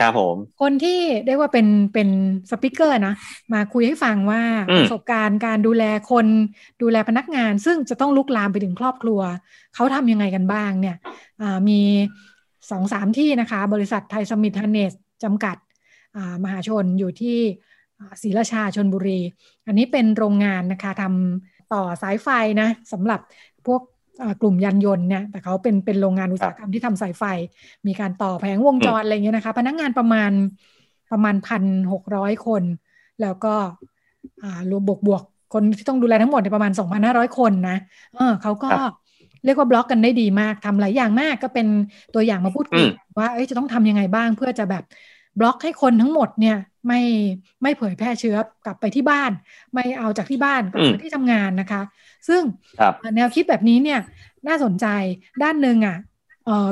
[0.00, 2.08] ครับผม คนที่เรียกว่าเป็นเป็น
[2.50, 3.14] สปิเกอร์นะ
[3.52, 6.26] มาคุยให้ฟังว่าอืมประสบการณ์การดูแลคน
[6.82, 9.20] ดูแลพนักงาน ซึ่งจะต้องลุกลามไปถึงครอบครัว
[9.74, 10.96] เขาทำยังไงกันบ้างเนี่ย
[11.42, 11.80] อ่ามี
[12.70, 14.92] สองสามที่นะคะ บริษัทไทยสมิธฮันเนส
[15.24, 15.56] จำกัด
[16.44, 17.38] มหาชนอยู่ที่
[18.22, 19.20] ศรีราชาชนบุรี
[19.66, 22.28] อันนี้เป็นโรงงานนะคะทำต่อสายไฟ
[22.60, 23.20] นะสำหรับ
[23.66, 23.82] พวก
[24.40, 27.24] กลุ่มยานยนต์เนี่ยแต่เขาเป็นเป็นโรงงานอุตสาหกรรมที่ทำสายไฟ
[27.86, 30.30] มีการต่อแผงวงจรอะไรเงี้ยนะคะ พนักงานประมาณ
[31.12, 32.62] ประมาณพันหกร้อยคน
[33.22, 33.54] แล้วก็
[34.70, 37.76] รวมบวกบวกคนที่ต้องดูแลทั้งหมดประมาณสองพันห้าร้อยคนนะ
[38.14, 38.68] เออเขาก็
[39.44, 41.66] เรียกว่าบล็อกกันได้ดีมากทำหลายอย่างมากก็เป็น
[42.14, 42.86] ตัวอย่างมาพูดคุย
[43.18, 44.82] ว่าเอ้ยจะต้องทำยังไงบ้างเพื่อจะแบบ
[45.38, 47.00] บล็อกให้คนทั้งหมดเนี่ย ไม่
[47.62, 49.30] ไม่เผยแพร่เชื้อกลับไปที่บ้าน
[49.74, 51.82] ไม่เอาจากที่บ้านกลับไปที่ทำงานนะคะ
[52.28, 52.42] ซึ่ง
[53.16, 54.00] แนวคิดแบบนี้เนี่ย
[54.48, 54.86] น่าสนใจ
[55.42, 55.96] ด้านหนึ่งอะ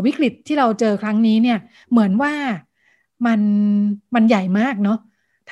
[0.07, 1.59] วิกฤตที่เราเจอครั้งนี้เนี่ย
[1.91, 2.33] เหมือนว่า
[3.27, 3.41] มัน
[4.15, 4.99] มันใหญ่มากเนาะ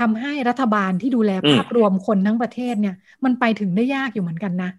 [0.01, 2.95] ทำให้รัฐบาลที่ดูแลภาพรวมคนทั้งประเทศเนี่ย
[3.25, 4.71] มันไปถึงได้ยากอยู่เหมือนกันนะ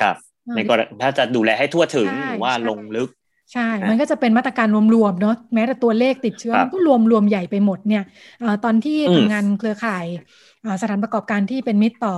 [0.00, 0.16] ครับ
[0.56, 3.08] ในกรณีถ้าจะดูแลให้ทั่วถึงหรือว่าลงลึก
[3.52, 8.02] ใช่ มันก็จะเป็นมาตรการรวมๆเนาะแม้แต่ตัวเลขติดเชื้อมันก็รวมรวมใหญ่ไปหมดเนี่ย
[8.42, 10.04] อตอนที่ทำงานเครือข่าย
[10.82, 12.14] สถานประกอบการที่เป็นมิตรต่อ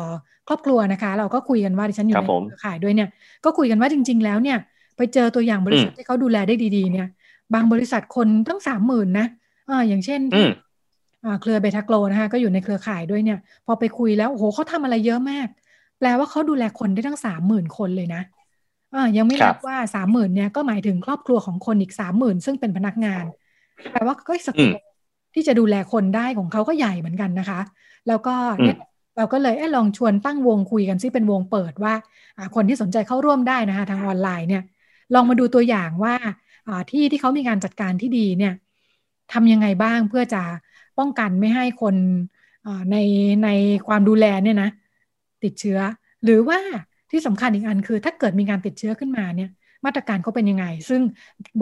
[0.48, 3.08] ครอบครัวนะคะ เราก็คุยกันว่าดิฉันอยู่ในเครือข่ายด้วยเนี่ย
[3.44, 4.58] ก็คุยกันว่าจริง ๆ แล้วเนี่ย
[4.96, 7.06] ไปเจอตัวอย่างบริษัทที่เขาดูแลได้ดีๆ เนี่ย
[7.54, 9.26] บางบริษัทคนตั้งสามหมื่นนะ
[9.70, 10.20] อ่าอย่างเช่น
[11.42, 15.48] เครือเบทาโกรนะคะก็อยู่ในเครือข่ายด้วยเนี่ย พอไปคุยแล้วโอ้โหเขาทำอะไรเยอะมาก
[15.98, 18.33] แปลว่าเขาดูแลคนได้ตั้งสามหมื่นคนเลยนะอ่า
[19.16, 23.24] ยังไม่นับว่าสามหมื่นเนี่ยก็หมายถึงครอบครัวของคนอีกสามหมื่นซึ่งเป็นพนักงาน
[23.92, 24.74] แปลว่าก็สกิล
[25.34, 27.60] ที่จะดูแลคนได้ของเขาก็ใหญ่เหมือนกันนะคะ
[28.08, 28.76] แล้วก็เนี่ย
[29.16, 31.94] เราก็เลยเอลองชวนตั้งวงคุยกันซิเป็นวงเปิดว่า
[32.54, 34.62] คนที่สนใจเข้าร่วมได้นะคะ ทางออนไลน์เนี่ย
[35.14, 36.14] ลองมาดูตัวอย่างว่า
[36.90, 38.54] ที่ที่เขามีการจัดการที่ดีเนี่ย
[39.32, 40.42] ทำยังไงบ้างเพื่อจะ
[40.98, 41.94] ป้องกันไม่ให้คน
[42.90, 42.96] ใน
[43.44, 43.48] ใน
[43.86, 44.70] ความดูแลเนี่ยนะ
[45.42, 45.78] ติดเชื้อ
[46.24, 46.58] หรือว่า
[47.14, 49.50] ที่สำคัญอีกอันคือ ถ้าเกิดมีการติดเชื้อขึ้นมาเนี่ย
[49.84, 51.00] มาตรการเขาเป็นยังไง ซึ่ง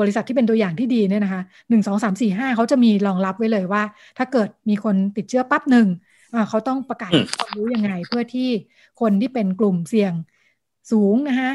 [0.00, 3.82] บริษัทที่เป็นตัวอย่างที่ดีเนี่ยนะคะหนึ่งสองสามสี่ห้าเขาจะมีรองรับไว้เลยว่า
[4.18, 5.86] ถ้าเกิดมีคนติดเชื้อปั๊บหนึ่ง
[6.48, 8.48] เขาต้องประกาศความรู้ยังไง เพื่อที่
[9.00, 10.12] คนที่เป็นกลุ่มเสี่ยง
[10.92, 11.52] สูงนะคะ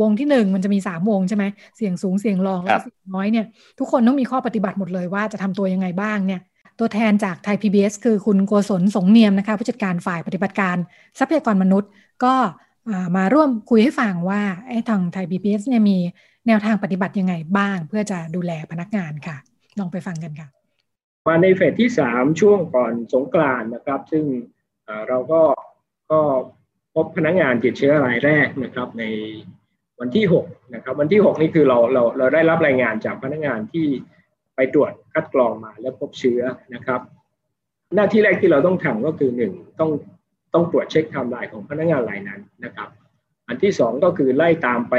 [0.00, 1.44] วงที่หนึ่งมันจะมีสามวงใช่ไหม
[1.76, 3.46] เสี่ยงสูงเสี่ยงรองแล้วเสี่ยงน้อยเนี่ย
[3.78, 6.40] ทุกคนต้องมีข้อปฏิบัติหมดเลยว่าจะทำตัวยังไงบ้างเนี่ย
[6.78, 10.76] ตัวแทนจากไทย PBS คือคุณโกศลสงเนียมนะคะผู้จัดการฝ่ายปฏิบัติการ
[11.18, 11.90] ทรัพยากรมนุษย์
[12.24, 12.34] ก็
[13.16, 15.98] มาร่วมคุยให้ฟังว่าไอ้ทางไทย PBS เนี่ยมี
[16.46, 19.36] แนวทางปฏิบัติยังไงบ้าง เพื่อจะดูแลพนักงานค่ะ
[19.78, 20.48] ลองไปฟังกันค่ะ
[21.28, 24.24] มาในเฟสที่สามช่วงก่อนสงกรานนะครับ ซึ่ง
[25.08, 25.42] เราก็
[26.10, 26.20] ก็
[26.94, 29.04] พบพนักงานติดเชื้อรายแรกนะครับ ใน
[30.00, 33.86] วันที่6นะครับ วันที่ 6 นี่คือเราเราเราได้รับรายงานจากพนักงานที่
[34.56, 36.40] ไปตรวจคัดกรองมาแล้วพบเชื้อ
[36.74, 37.00] นะครับ
[37.96, 39.90] หน้าที่แรกที่เราต้องทำก็คือหนึ่งต้อง
[40.54, 42.88] ต้องตรวจเช็คไทม์ไลน์ของพนักงานรายนั้นนะครับ
[43.48, 44.94] อันที่สองก็คือไล่ตามไป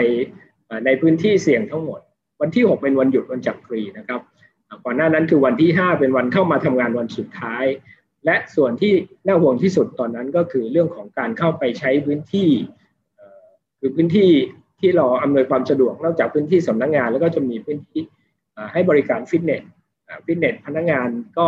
[0.85, 1.99] ในพื้นที่เสี่ยงทั้งหมด
[2.41, 4.21] วันที่ 6 เป็นวันหยุดวันจักรีนะครับ
[4.85, 7.65] ก่อนหน้านั้นคือวันที่ 5 เป็นวันเข้ามาทำงานวันสุดท้าย
[8.25, 8.93] และส่วนที่
[9.25, 12.49] น่าห่วงที่สุดตอนนั้นก็คือเรื่องของการเข้าไปใช้พื้นที่
[13.79, 14.29] คือพื้นที่
[14.79, 18.01] ที่เราอำนวยความสะดวกนอกจากพื้นที่สำนักงงาน แล้วก็จะมีพื้นที่
[18.73, 19.63] ให้บริการฟิตเนส
[20.25, 21.47] ฟิตเนสพนักงานก็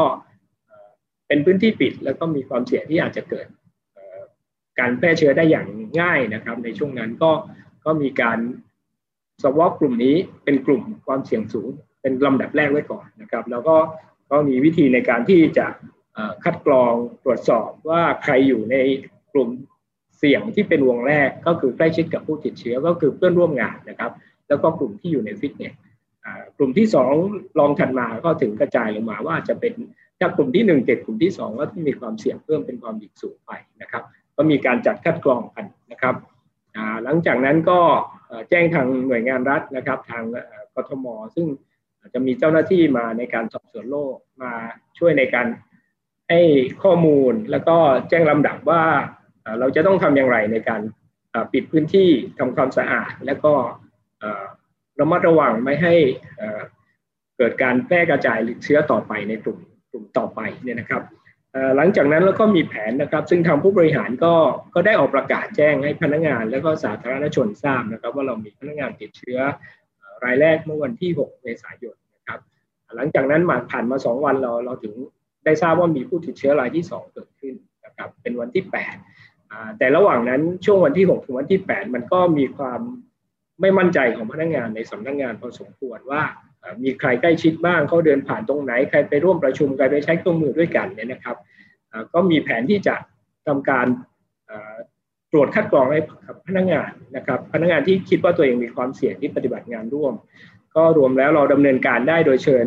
[1.27, 3.47] เป็นพื้นที่ปิดแล้วก็มีความเสี่ยงที่อาจจะเกิด
[4.79, 5.67] การแพร่เชื้อได้อย่าง
[6.01, 7.31] ง่ายนะครับ ในช่วงนั้นก็
[7.85, 8.39] ก็มีการ
[9.43, 11.69] สวอปกลุ่มนี้เป็นกลุ่มความเสี่ยงสูง
[12.01, 13.75] เป็นลำดับแรกไว้ก่อนนะครับ แล้วก็
[14.31, 15.67] ก็มีวิธีในการที่จะ
[16.43, 18.75] คัดกรองตรวจสอบว่าใครอยู่ใน
[19.33, 19.49] กลุ่ม
[20.17, 24.11] เสี่ยงที่เป็นวงแรกก็คือใกล้ชิดกับผู้ติดเชื้อก็คือเพื่อนร่วมงานนะครับ
[24.47, 25.73] แล้วก็กลุ่มที่อยู่ในฟิตเนส
[26.57, 27.13] กลุ่มที่สอง
[27.59, 29.73] ลองถัดมาก็ถึงกระจายลงมาว่าจะเป็น
[30.19, 34.03] ถ้ากลุ่มที่หนึ่งเจ็ดกลุ่มที่สองก็ที่มีความเสี่ยงเพิ่มเป็นความดิกสูงไปนะครับ
[34.37, 36.15] ก็มีการจัดคัดกรองกันนะครับ
[37.03, 37.79] หลังจากนั้นก็
[38.49, 40.23] แจ้งทางหน่วยงานรัฐนะครับ ทาง
[40.75, 41.47] กทม ซึ่ง
[42.13, 44.51] จะมีเจ้าหน้าที่มาในการสอบสวนโรคมา
[44.97, 45.47] ช่วยในการ
[46.29, 46.41] ให้
[46.83, 47.77] ข้อมูลแล้วก็
[48.09, 48.83] แจ้งลำดับว่า
[49.59, 50.81] เราจะต้องทำอย่างไรในการ
[51.53, 53.53] ปิดพื้นที่ทำความสะอาด และก็
[54.99, 55.95] ระมัดระวังไม่ให้
[57.37, 59.57] เกิดการแพร่กระจายเชื้อต่อไปในกลุ่ม
[59.91, 61.03] กลุ่มต่อไปเนี่ยนะครับ
[61.77, 64.33] หลังจากนั้นเราก็มีแผนนะครับ ซึ่งทางผู้บริหารก็
[64.73, 69.39] ก็ได้ออกประกาศแจ้งให้พนักงานและก็สาธารณชนทราบนะครับ ว่าเรามีพนักงานติดเชื้อ
[70.25, 72.39] รายแรกเมื่อวันที่ 6 เมษายนนะครับ
[72.95, 74.93] หลังจากนั้นมาผ่านมา 2 วันเราเราถึง
[75.45, 78.63] ได้ทราบว่ามีผู้ติดเชื้อรายที่ 2 เกิดขึ้นนะครับเป็นวันที่
[79.19, 82.81] 8 แต่ระหว่างนั้นช่วงวันที่ 6 ถึงวันที่ 8 มันก็มีความ
[83.61, 86.23] ไม่มั่นใจของพนักงานในสำนักงงานพอสมควรว่า
[86.83, 91.37] มีใครใกล้ชิดบ้างเขาเดินผ่านตรงไหนใครไปร่วมประชุมใครไปใช้เครื่องมือด้วยกันเนี่ยนะครับ
[92.13, 92.95] ก็มีแผนที่จะ
[93.47, 93.87] ทำการ
[95.31, 95.99] ตรวจคัดกรองให้
[96.47, 100.13] พนักงานนะครับ พนักงานที่คิดว่าตัวเองมีความเสี่ยงที่ปฏิบัติงานร่วม
[100.75, 102.65] ก็รวมแล้วเราดำเนินการได้โดยเชิญ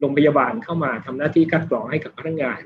[0.00, 2.60] โรงพยาบาลเข้ามาทำหน้าที่คัดกรองให้กับพนักงาน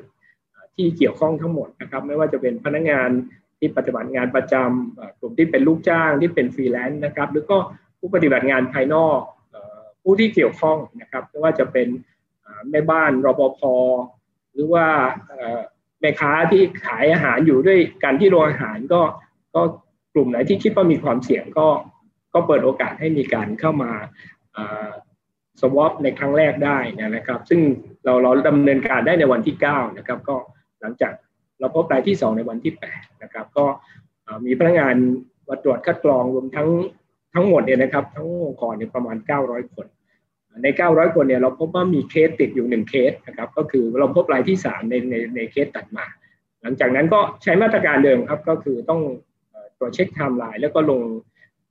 [0.74, 3.10] ที่เกี่ยวข้องทั้งหมดนะครับ ไม่ว่าจะเป็นพนักงาน
[3.58, 7.58] ที่ปฏิบัติงานประจำกลุ่มที่เป็นลูกจ้างที่เป็นฟรีแลนซ์นะครับหรือก็
[7.98, 9.20] ผู้ปฏิบัติงานภายนอก
[10.02, 11.88] ผู้ที่เกี่ยวข้องนะครับไม่ว่าจะเป็น
[12.70, 13.60] แม่บ้านรปภ
[14.52, 14.86] หรือว่า
[16.00, 19.02] แม่ค้าที่ขายอาหารอยู่ด้วยกันที่โรงอาหารก็
[19.54, 19.62] ก็
[20.14, 21.68] กลุ่มไหนที่คิดว่ามีความเสี่ยงก็
[22.34, 23.92] ก็เปิดโอกาสให้มีการเข้ามา
[25.60, 27.60] สวอปในครั้งแรกได้นะครับ ซึ่ง
[28.04, 30.36] เราเราดำเนินการได้ในวันที่ 9 นะครับ ก็
[30.80, 31.12] หลังจาก
[31.60, 33.66] เราพบรายที่ 2 ในวันที่ 8 นะครับ ก็
[34.46, 34.94] มีพนักงาน
[35.48, 36.68] มาตรวจคัดกรองรวมทั้ง
[37.34, 39.86] ทั้งหมดเนี่ยนะครับทั้งองค์กรเนี่ยประมาณ 900 คน
[40.62, 46.06] ใน 900 คนเนี่ยเราพบว่ามีเคสติดอยู่ 1 เคสนะครับก็คือเราพบรายที่ 3 ในในในเคสตัดมา
[46.62, 49.00] หลังจากนั้นก็ใช้มาตรการเดิมครับก็คือต้อง
[49.78, 51.00] ตรวจเช็คไทม์ไลน์แล้วก็ลง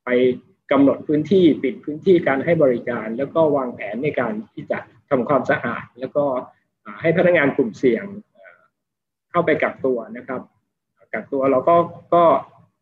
[0.03, 0.09] ไป
[0.71, 4.77] กำหนดพื้นที่ปิดพื้นที่การให้บริการ แล้วก็วางแผนในการที่จะ
[5.09, 6.25] ทำความสะอาด แล้วก็
[7.01, 8.05] ให้พนักงานกลุ่มเสี่ยง
[9.31, 10.41] เข้าไปกักตัวนะครับ
[11.13, 11.75] กักตัวเราก็
[12.13, 12.23] ก็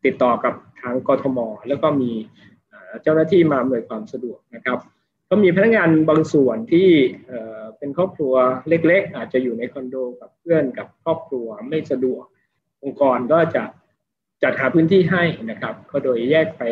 [0.04, 1.38] ติดต่อกับทางกทม
[1.68, 2.12] แล้วก็มี
[3.02, 4.78] เจ้าหน้าที่มาอำนวยความสะดวกนะครับ
[5.28, 6.88] ก็มีพนักงานบางส่วนที่
[7.78, 8.34] เป็นครอบครัว
[8.68, 12.24] เล็ก ๆ อาจจะอยู่ในคอนโดกับเพื่อนกับครอบครัวไม่สะดวก
[12.82, 13.64] องค์กรก็จะ
[14.42, 16.62] จัดหาพื้นที่ให้นะครับ ก็โดยแยกไป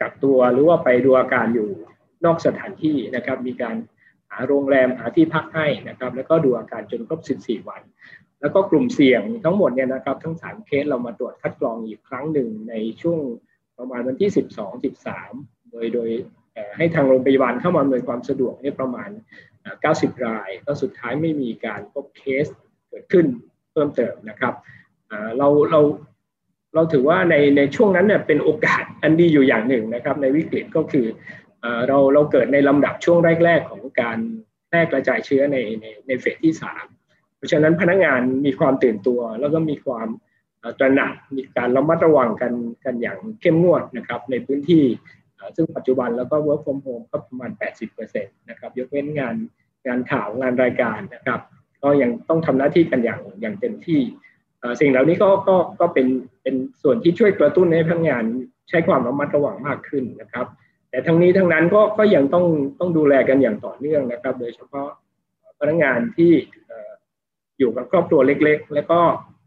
[0.00, 1.68] กักตัวหรือว่าไปดูอาการอยู่
[2.24, 3.76] นอกสถานที่นะครับ มีการ
[4.30, 7.82] หาโรงแรมหาที่พักให้นะครับ แล้วก็ดูอาการจนครบ 14 วัน
[8.40, 13.20] แล้วก็กลุ่มเสี่ยงทั้งหมดเนี่ยนะครับ ทั้งสามเคสเรามาตรวจคัดกรองอีกครั้งหนึ่งในช่วง
[13.78, 14.82] ประมาณวันที่12
[15.24, 16.10] 13โดยโดย
[16.76, 19.10] ให้ทางโรงพยาบาลเข้ามาอำนวยความสะดวกเนี่ยประมาณ
[19.66, 22.46] 90 ราย ก็สุดท้ายไม่มีการพบเคส
[22.88, 23.26] เกิดขึ้น
[23.72, 24.54] เพิ่มเติมนะครับ
[25.38, 25.80] เราเรา
[26.74, 31.06] เราถือว่าในในช่วงนั้นเนี่ยเป็นโอกาสอันดีอยู่อย่างหนึ่งนะครับ ในวิกฤตก็คือ
[31.88, 34.18] เราเราเกิดในลำดับช่วงแรก ๆ ของการ
[34.68, 36.84] แพร่กระจายเชื้อในในในเฟสที่สาม
[37.36, 40.08] เพราะฉะนั้นพนักงานมีความตื่นตัวแล้วก็มีความ
[40.78, 42.52] ตระหนักมีการระมัดระวังกัน
[42.84, 44.84] กันอย่างเข้มงวดนะครับในพื้นที่
[45.56, 47.50] ซึ่งปัจจุบันแล้วก็ work from home ก็ประมาณ
[48.00, 49.34] 80%นะครับยกเว้นงาน
[49.86, 51.40] งานข่าวงานรายการนะครับ
[51.82, 54.00] ก็ยังต้องทำหน้าที่กันอย่างอย่างเต็มที่
[54.80, 56.06] สิ่งเหล่านี้ก็ก็ก็เป็น
[56.42, 58.24] เป็นส่วนที่ช่วยกระตุ้นให้พนักงาน
[58.68, 60.46] ใช้ความระมัดระวังมากขึ้นนะครับ
[60.90, 62.46] แต่ทั้งนี้ทั้งนั้นก็ก็ยังต้อง
[62.78, 64.88] ต้องดูแลกันอย่างต่อเนื่องนะครับ โดยเฉพาะ
[65.58, 66.32] พนักงานที่
[67.58, 69.00] อยู่กับครอบครัวเล็ก ๆ แล้วก็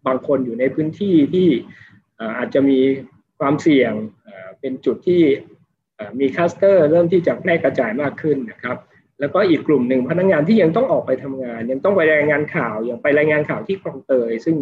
[0.07, 1.49] บางคนอยู่ในพื้นที่ที่
[2.37, 2.79] อาจจะมี
[3.39, 3.93] ความเสี่ยง
[4.59, 5.23] เป็นจุดที่
[6.19, 8.77] มีคัสเตอร์เริ่มที่จะแพร่กระจายมากขึ้นนะครับ
[9.19, 14.55] แล้วก็อีกกลุ่มหนึ่งพนักงานที่ยังต้องออกไปทำงาน ยังต้องไปรายงานข่าวอย่างไปรายงานข่าวที่คลองเตย ซึ่ง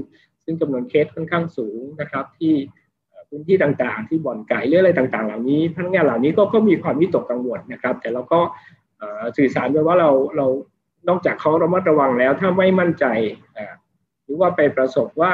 [0.44, 2.54] ซึ่งจำนวนเคสค่อนข้างสูงนะครับ ที่
[3.30, 8.40] พื้นที่ต่างๆ ที่บ่อนไก่หรืออะไรต่างๆ เหล่านี้ พนักงานเหล่านี้ก็ก็มีความวิตกกังวลนะครับ แต่เราก็
[9.38, 10.48] สื่อสารไปว่าเราเรา
[11.08, 13.06] นอกจากเขาระมัดระวังแล้วถ้าไม่มั่นใจ
[14.26, 15.34] หรือว่าไปประสบว่า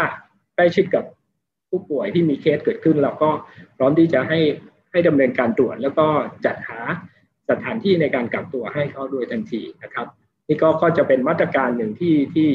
[0.55, 1.03] ใกล้ชิดกับ
[1.69, 3.29] ผู้ป่วยที่มีเคสเกิดขึ้น เราก็
[3.77, 4.39] พร้อมที่จะให้
[4.91, 6.07] ให้ดำเนินการตรวจ แล้วก็
[6.45, 6.79] จัดหา
[7.49, 10.07] สถานที่ในการกักตัวให้เขาโดยทันทีนะครับ
[10.47, 12.49] นี่ก็ก็จะเป็นมาตรการหนึ่งที่ที่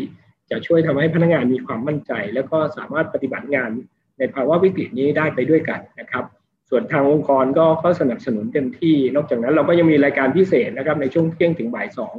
[0.51, 3.71] จะช่วยทำให้พนักงานมีความมั่นใจ แล้วก็สามารถปฏิบัติงาน
[4.19, 6.25] ในภาวะวิกฤตนี้ได้ไปด้วยกันนะครับ
[6.71, 12.17] ส่วนทางองค์กรก็ก็สนับสนุนเต็มที่ นอกจากนั้นเราก็ยังมีรายการพิเศษนะครับในช่วงเที่ยงถึงบ่ายสอง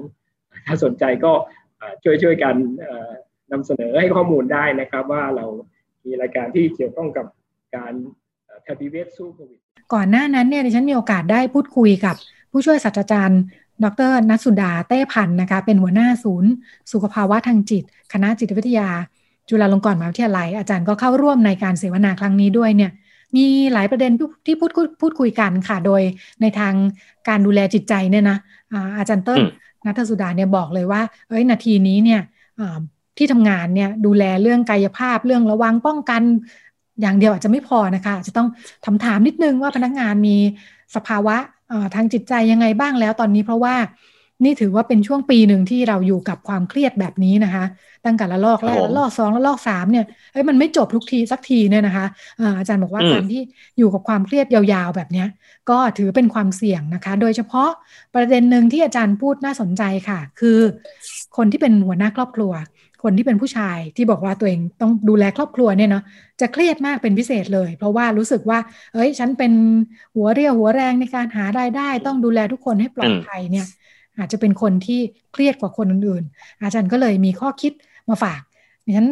[0.65, 1.31] ถ้าสนใจก็
[2.03, 2.55] ช่วยช่วยกัน
[3.51, 5.45] นำเสนอให้ข้อมูลได้นะครับ ว่าเรา
[6.05, 7.25] มีรายการที่เกี่ยวข้องกับ
[7.75, 7.93] การ
[8.63, 9.59] แทบิเวสสู้โควิด
[9.93, 12.15] ก่อนหน้านั้นเนี่ยดิฉันมีโอกาสได้พูดคุยกับ
[12.51, 13.41] ผู้ช่วยศาสตราจารย์
[13.83, 16.51] ดรนัสุดาเต้พันธ์นะคะเป็นหัวหน้าศูนย์
[16.91, 17.83] สุขภาวะทางจิต
[18.13, 18.89] คณะจิตวิทยา
[19.49, 22.91] จุฬาลงกรณ์มหาวิทยาลัย อาจารย์ก็เข้าร่วมในการเสวนาครั้งนี้ด้วยเนี่ย
[23.35, 24.11] มีหลายประเด็น
[24.45, 26.01] ที่พูดพูดคุยกันค่ะ โดย
[26.41, 26.73] ในทาง
[27.27, 28.37] การดูแลจิตใจเนี่ยนะ
[28.97, 29.41] อาจารย์เต้น
[29.85, 32.21] นัทสุดาเนี่ยบอกเลยว่า เอ้ยนาทีนี้เนี่ย
[33.17, 36.21] ที่ทำงานเนี่ยดูแลเรื่องกายภาพเรื่องระวังป้องกัน
[37.01, 38.47] อย่างเดียวอาจจะไม่พอนะคะ จะต้อง
[38.85, 40.37] ถามถามนิดนึงว่าพนักงานมี
[40.95, 41.35] สภาวะ
[41.95, 43.75] ทางจิตใจยังไงบ้างแล้วตอนนี้เพราะว่า
[44.43, 47.65] นี่ถือว่าเป็นช่วงปีหนึ่งที่เราอยู่กับความเครียดแบบนี้นะคะ
[48.05, 52.05] ตั้งแต่ละลอกแรกละลอกสองละลอกสามเนี่ยเอ้ยมันไม่จบทุกทีสักทีเนี่ยนะคะ
[52.59, 53.41] อาจารย์บอกว่าการที่
[53.77, 55.25] อยู่กับความเครียดยาวๆแบบนี้
[55.69, 57.69] ก็ถือเป็นความเสี่ยงนะคะ โดยเฉพาะ
[58.15, 60.59] ประเด็นหนึ่งที่อาจารย์พูดน่าสนใจค่ะ คือ
[61.37, 62.51] คนที่เป็นหัวหน้าครอบครัว
[63.03, 66.03] คนที่เป็นผู้ชายที่บอกว่าตัวเองต้องดูแลครอบครัวเนี่ยเนาะ
[66.41, 68.59] จะเครียดมากเป็นพิเศษเลย เพราะว่ารู้สึกว่า
[68.93, 69.51] เอ้ย ฉันเป็น
[70.15, 73.67] หัวเรี่ยวหัวแรงในการหารายได้ ต้องดูแลทุกคนให้ปลอดภัยเนี่ย
[74.17, 74.99] อาจจะเป็นคนที่
[75.33, 77.73] เครียดกว่าคนอื่นๆ อาจารย์ก็เลยมีข้อคิด
[78.09, 78.41] มาฝาก
[78.85, 79.09] ดิฉัน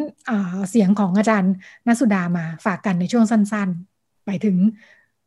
[0.69, 1.53] เสียงของอาจารย์
[1.87, 4.57] นสุดามาฝากกันในช่วงสั้นๆ ไปถึง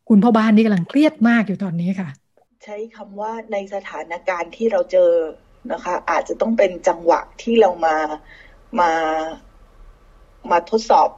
[0.09, 2.09] คุณพ่อบ้านที่กำลังเครียดมากอยู่ตอนนี้ค่ะ
[2.63, 5.11] ใช้คำว่าในสถานการณ์ที่เราเจอ
[5.71, 7.95] นะคะ อาจจะต้องเป็นจังหวะที่เรามา
[8.79, 8.91] มา
[10.51, 11.09] มาทดสอบ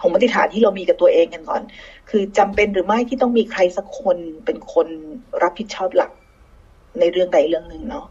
[0.00, 1.62] ของมติฐานที่เรามีกับตัวเองกันก่อน
[2.10, 4.88] คือจำเป็นหรือไม่ที่ต้องมีใครสักคนเป็นคน
[5.42, 6.12] รับผิดชอบหลัก
[7.00, 8.06] ในเรื่องใดเรื่องหนึ่งเนาะ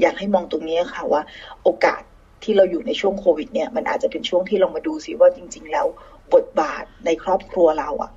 [0.00, 1.22] อยากให้มองตรงนี้ค่ะว่า
[1.62, 2.02] โอกาส
[2.42, 5.86] ที่เราอยู่ในช่วงโควิด เนี่ย มันอาจจะเป็นช่วงที่เรามาดูสิว่าจริง ๆ แล้ว
[6.34, 8.12] บทบาทในครอบครัวเราอะ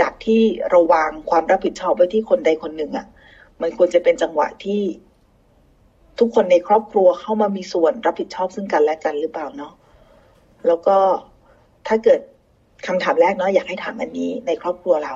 [0.00, 3.06] จากที่ราวางความรับผิดชอบไว้ที่คนใดคนหนึ่งอะ
[3.60, 4.82] มันควรจะเป็นจังหวะที่
[6.24, 9.72] ทุกคนในครอบครัวเข้ามามีส่วนรับผิดชอบซึ่งกันและกันหรือเปล่าเนาะ
[10.66, 10.96] แล้วก็
[11.88, 12.20] ถ้าเกิด
[12.86, 15.14] คำถามแรกเนาะอยากให้ถามอันนี้ในครอบครัวเรา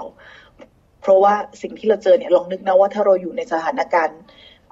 [1.01, 4.21] เพราะว่าสิ่งที่เราเจอเนี่ยลองนึกนะว่าถ้าเราอยู่ในสถานการณ์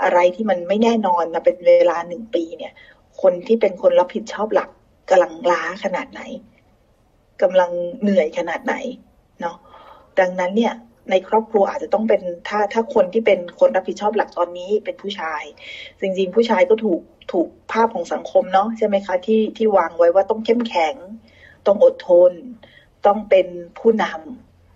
[0.03, 2.73] อะไรที่มันไม่แน่นอนมาเป็นเวลาหนึ่งปีเนี่ย
[3.23, 4.71] คนที่เป็นคนรับผิดชอบหลัก
[5.11, 6.23] กำลังล้าขนาดไหน
[7.43, 7.71] กำลัง
[8.03, 8.75] เหนื่อยขนาดไหน
[9.41, 9.57] เนาะ
[10.21, 10.75] ดังนั้นเนี่ย
[11.11, 15.43] ในครอบครัวอาจจะต้องเป็นถ้าถ้าคนที่เป็นคนรับผิดชอบหลักตอนนี้เป็นผู้ชาย
[16.01, 17.01] จริงๆผู้ชายก็ถูก
[17.33, 20.95] ถูกภาพของสังคมเนาะใช่ไหมคะที่ที่วางไว้ว่าต้องเข้มแข็ง
[21.67, 22.33] ต้องอดทน
[23.07, 23.47] ต้องเป็น
[23.79, 24.05] ผู้น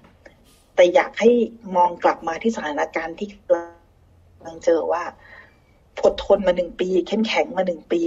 [0.02, 1.30] ำแต่อยากให้
[1.76, 5.02] มองกลับมาที่สถานการณ์ที่กำลังเจอว่า
[6.04, 8.02] อดทนมาหนึ่งปี เข้มแข็งมาหนึ่งปี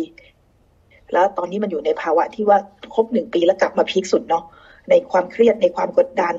[1.13, 2.57] แล้วตอนนี้มันอยู่ในภาวะที่ว่า
[2.93, 4.43] ครบหนึ่งปีแล้วกลับมาพีคสุดเนาะ
[4.89, 6.35] ในความเครียดในความกดดัน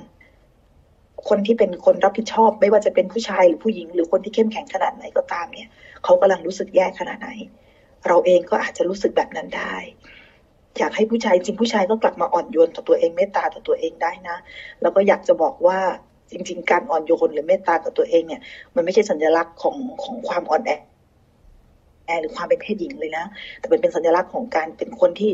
[1.29, 5.69] คนที่เป็นคนรับผิดชอบ ไม่ว่าจะเป็นผู้ชายหรือผู้หญิง หรือคนที่เข้มแข็งขนาดไหนก็ตามเนี่ย
[6.05, 7.31] เขากำลังรู้สึกแย่ขนาดไหน
[8.09, 9.75] เราเองก็อาจจะรู้สึกแบบนั้นได้
[10.79, 14.37] อยากให้ผู้ชายจริงผู้ชายก็กลับมาอ่อนโยนต่อตัวเองเมตตาต่อตัวเองได้นะ
[14.83, 15.79] แล้วก็อยากจะบอกว่า
[16.31, 18.41] จริง ๆ การอ่อนโยนหรือเมตตากับตัวเองเนี่ย
[18.75, 20.71] มันไม่ใช่สัญลักษณ์ของของความอ่อนแอ
[22.07, 23.25] แอหรือความเป็นเพศหญิงเลยนะ
[23.59, 25.31] แต่เป็นเป็นสัญลักษณ์ของการเป็นคนที่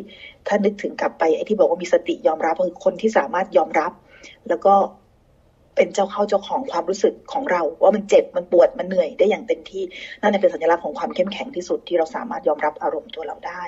[0.47, 3.93] ถ้านึกถึงกลับไปไอ้ที่บอกว่ามีสติยอมรับคือคนที่สามารถยอมรับ
[4.49, 4.75] แล้วก็
[5.79, 9.83] เป็นเจ้าเข้าเจ้าของความรู้สึกของเรา ว่ามันเจ็บมันปวดมันเหนื่อยได้อย่างเต็มที่
[10.21, 13.63] นั่นเป็นสัญลักษณ์ของความเข้มแข็งที่สุดที่เราสามารถยอมรับอารมณ์ตัวเราได้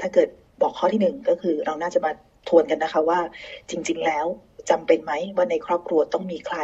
[0.00, 0.28] ถ้าเกิด
[0.62, 2.12] บอกข้อที่หนึ่งก็คือเราน่าจะมา
[2.48, 3.20] ทวนกันนะคะว่า
[3.70, 4.26] จริง ๆ แล้ว
[4.70, 6.58] จำเป็นไหมว่าในครอบครัวต้องมีใคร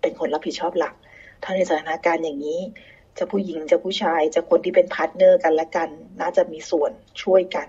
[0.00, 0.94] เป็นคนรับผิดชอบหลัก
[1.42, 2.60] ถ้าในสถานการณ์อย่างนี้
[3.18, 5.88] จะผู้หญิงจะผู้ชายจะคนที่เป็น partner กันและกัน
[6.20, 6.92] น่าจะมีส่วน
[7.22, 7.68] ช่วยกัน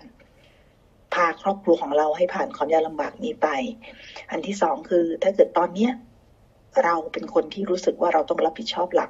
[1.13, 3.47] พาครอบครัวของเราให้ผ่านความยากลำบากนี้ไป
[4.31, 5.91] อันที่สองคือ ถ้าเกิดตอนเนี้ย
[6.83, 9.09] เราเป็นคนที่รู้สึกว่าเราต้องรับผิดชอบหลัก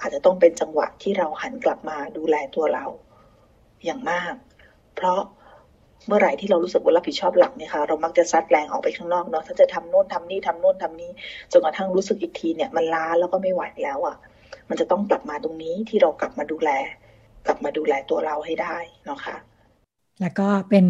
[0.00, 2.84] อาจจะต้องเป็นจังหวะที่เราหันกลับมาดูแลตัวเรา
[3.84, 4.34] อย่างมาก
[4.96, 5.20] เพราะ
[6.06, 11.10] เมื่อไหร่ที่เรารู้สึกว่ารับผิดชอบหลักเนี่ยค่ะเรามักจะซัดแรงออกไปข้างนอกเนาะถ้าจะทำโน่นทำนี่ทำโน่นทำนี้
[11.52, 14.16] จนกระทั่งรู้สึกอีกทีเนี่ยมันล้าแล้วก็ไม่ไหวแล้วอะ่ะ
[14.68, 16.70] มันจะต้องกลับมาตรงนี้ที่เรากลับมาดูแล
[17.46, 19.36] กลับมาดูแลตัวเราให้ได้เนาะคะ่ะ
[20.20, 20.84] แล้วก็เป็น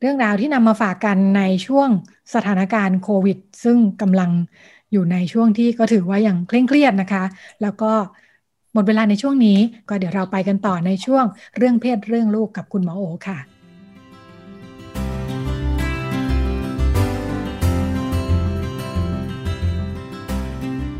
[0.00, 1.88] เรื่องราวที่นำมาฝากกันในช่วง
[2.34, 4.30] สถานการณ์โควิด ซึ่งกำลัง
[4.92, 7.24] อยู่ในช่วงที่ก็ถือว่าอย่างเคร่งเครียดนะคะ
[7.62, 7.92] แล้วก็
[8.72, 11.24] หมดเวลาในช่วงนี้ ก็เดี๋ยวเราไปกันต่อในช่วง
[11.56, 13.38] เรื่องเพศเรื่องลูกกับคุณหมอโอค่ะ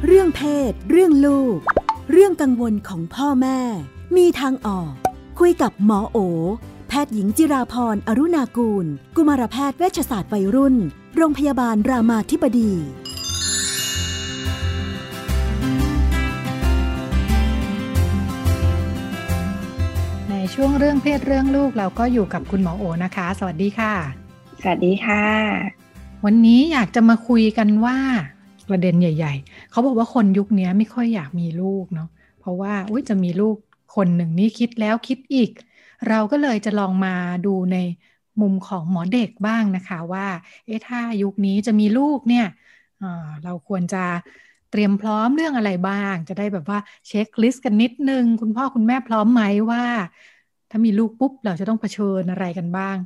[0.06, 1.58] เรื่องเพศ เรื่องลูก
[2.12, 3.60] เรื่องกังวลของพ่อแม่
[4.16, 4.92] มีทางออก
[5.40, 6.18] คุยกับหมอโอ
[6.88, 10.76] แพทย์หญิงจิราพรอรุณากูล กุมารแพทย์เวชศาสตร์วัยรุ่น
[11.16, 12.72] โรงพยาบาลรามาธิบดี
[20.54, 23.92] ช่วงเรื่องเพศเรื่องลูกเราก็อยู่กับคุณหมอโอนะคะ สวัสดีค่ะ
[24.62, 25.24] สวัสดีค่ะ
[26.24, 27.98] วันนี้อยากจะมาคุยกันว่า
[28.68, 32.08] ประเด็นใหญ่ ๆ เขาบอกว่าคนยุคนี้ไม่ค่อยอยากมีลูกเนาะ
[32.40, 33.56] เพราะว่าอุ้ยจะมีลูก
[33.94, 35.50] คนหนึ่งนี่คิดแล้วคิดอีก
[36.08, 37.14] เราก็เลยจะลองมา
[37.46, 37.76] ดูใน
[38.40, 40.26] มุมของหมอเด็กบ้างนะคะว่า
[40.66, 42.46] เอ๊ะถ้ายุคนี้จะมีลูกเนี่ย
[43.44, 44.04] เราควรจะ
[44.70, 46.78] เตรียมพร้อมเรื่องอะไรบ้าง จะได้แบบว่า
[47.08, 49.84] เช็คลิสต์กันนิดนึง คุณพ่อคุณแม่พร้อมไหมว่า
[50.74, 52.96] ถ้ามีลูกปุ๊บเราจะต้องเผชิญอะไรกันบ้าง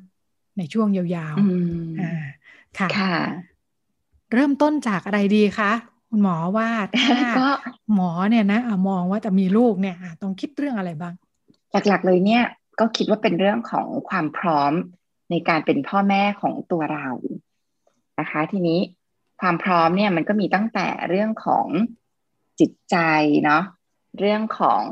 [0.59, 2.13] ในช่วงยาวๆอ่า
[2.79, 3.15] ค่ะค่ะ
[4.33, 5.73] เริ่มต้นจากอะไรดีคะ
[6.11, 6.69] คุณหมอว่า
[7.07, 7.47] ถ้า
[7.95, 11.15] หมอเนี่ยนะมองว่าจะมีลูกเนี่ยต้องคิดเรื่องอะไรบ้าง
[11.73, 12.45] หลักๆเลยเนี่ย
[12.81, 14.73] ก็คิดว่าเป็นเรื่องของความพร้อม
[15.31, 17.09] ในการเป็นพ่อแม่ของตัวเรา
[18.21, 18.81] นะคะ ทีนี้
[19.41, 21.67] ความพร้อมเนี่ยมันก็มีตั้งแต่เรื่องของ
[22.61, 22.97] จิตใจ
[23.45, 23.63] เนาะ
[24.19, 24.83] เรื่องของ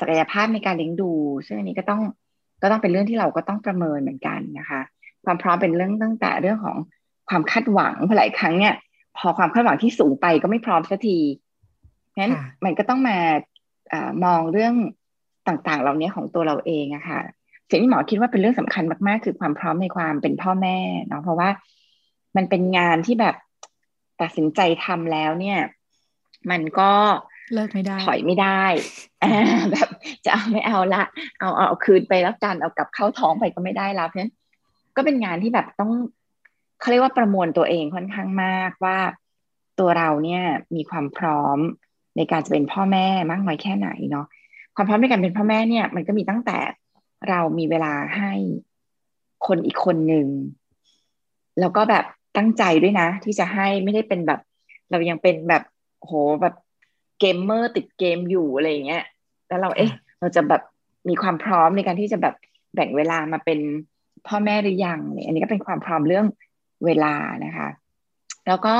[0.00, 1.12] ศักยภาพในการเลี้ยงดู
[1.46, 2.02] ซึ่งอันนี้ก็ต้อง
[2.62, 4.80] ก็ต้องเป็นเรื่องที่เราก็ต้องประเมินเหมือนกันนะคะ
[5.24, 6.76] ความพร้อมเป็นเรื่องตั้งแต่เรื่องของ
[7.28, 8.74] ความคาดหวังหลายครั้งเนี่ย
[9.18, 11.18] พอความคาดหวังที่สูงไปก็ไม่พร้อมสักที
[12.18, 12.32] งั้น
[12.64, 13.18] มันก็ต้องมา
[13.92, 13.94] อ
[14.24, 14.74] มองเรื่อง
[15.48, 17.20] ต่างๆ เหล่านี้ของตัวเราเองอะค่ะ
[17.70, 21.48] สิ่งที่หมอคิดว่าเป็นเรื่องสำคัญมากๆ คือความพร้อมในความเป็นพ่อแม่เนาะเพราะว่า
[22.36, 23.36] มันเป็นงานที่แบบ
[24.20, 25.58] ตัดสินใจทำแล้วเนี่ย
[26.50, 26.92] มันก็
[27.54, 28.62] เลิกไม่ได้ ถอยไม่ได้
[29.72, 29.88] แบบ
[30.24, 31.04] จะเอาไม่เอาละ
[31.38, 34.32] เอาเอาคืนไปแล้วกันเอากลับเข้าท้องไปก็ไม่ได้แล้วเพราะฉะนั้น
[34.96, 35.92] ก็เป็นงานที่แบบต้อง
[36.80, 38.98] เขาเรียกว่าประมวลตัวเองค่อนข้างมากว่า
[39.78, 40.42] ตัวเราเนี่ย
[40.74, 41.58] มีความพร้อม
[42.16, 44.26] ในการจะเป็นพ่อแม่มากน้อยแค่ไหนเนาะ
[44.74, 46.58] ความพร้อมในการเป็นพ่อแม่เนี่ย มันก็มีตั้งแต่
[47.28, 48.32] เรามีเวลาให้
[49.46, 50.26] คนอีกคนหนึ่ง
[51.60, 52.04] แล้วก็แบบ
[52.36, 54.40] ตั้งใจด้วยนะ ที่จะให้ไม่ได้เป็นแบบ
[54.90, 55.62] เรายังเป็นแบบ
[56.00, 56.54] โหแบบ
[57.20, 59.04] เกมเมอร์ติดเกมอยู่อะไรเงี้ย
[59.48, 59.90] แล้วเราเอ๊ะ
[60.20, 60.62] เราจะแบบ
[61.08, 62.34] มีความพร้อมในการที่จะแบบ
[62.74, 63.60] แบ่งเวลามาเป็น
[64.26, 66.26] พ่อแม่หรือยังเนี่ยอันนี้ก็เป็นความพร้อมเรื่อง
[66.84, 67.14] เวลา
[67.44, 67.68] นะคะ
[68.46, 68.74] แล้วก็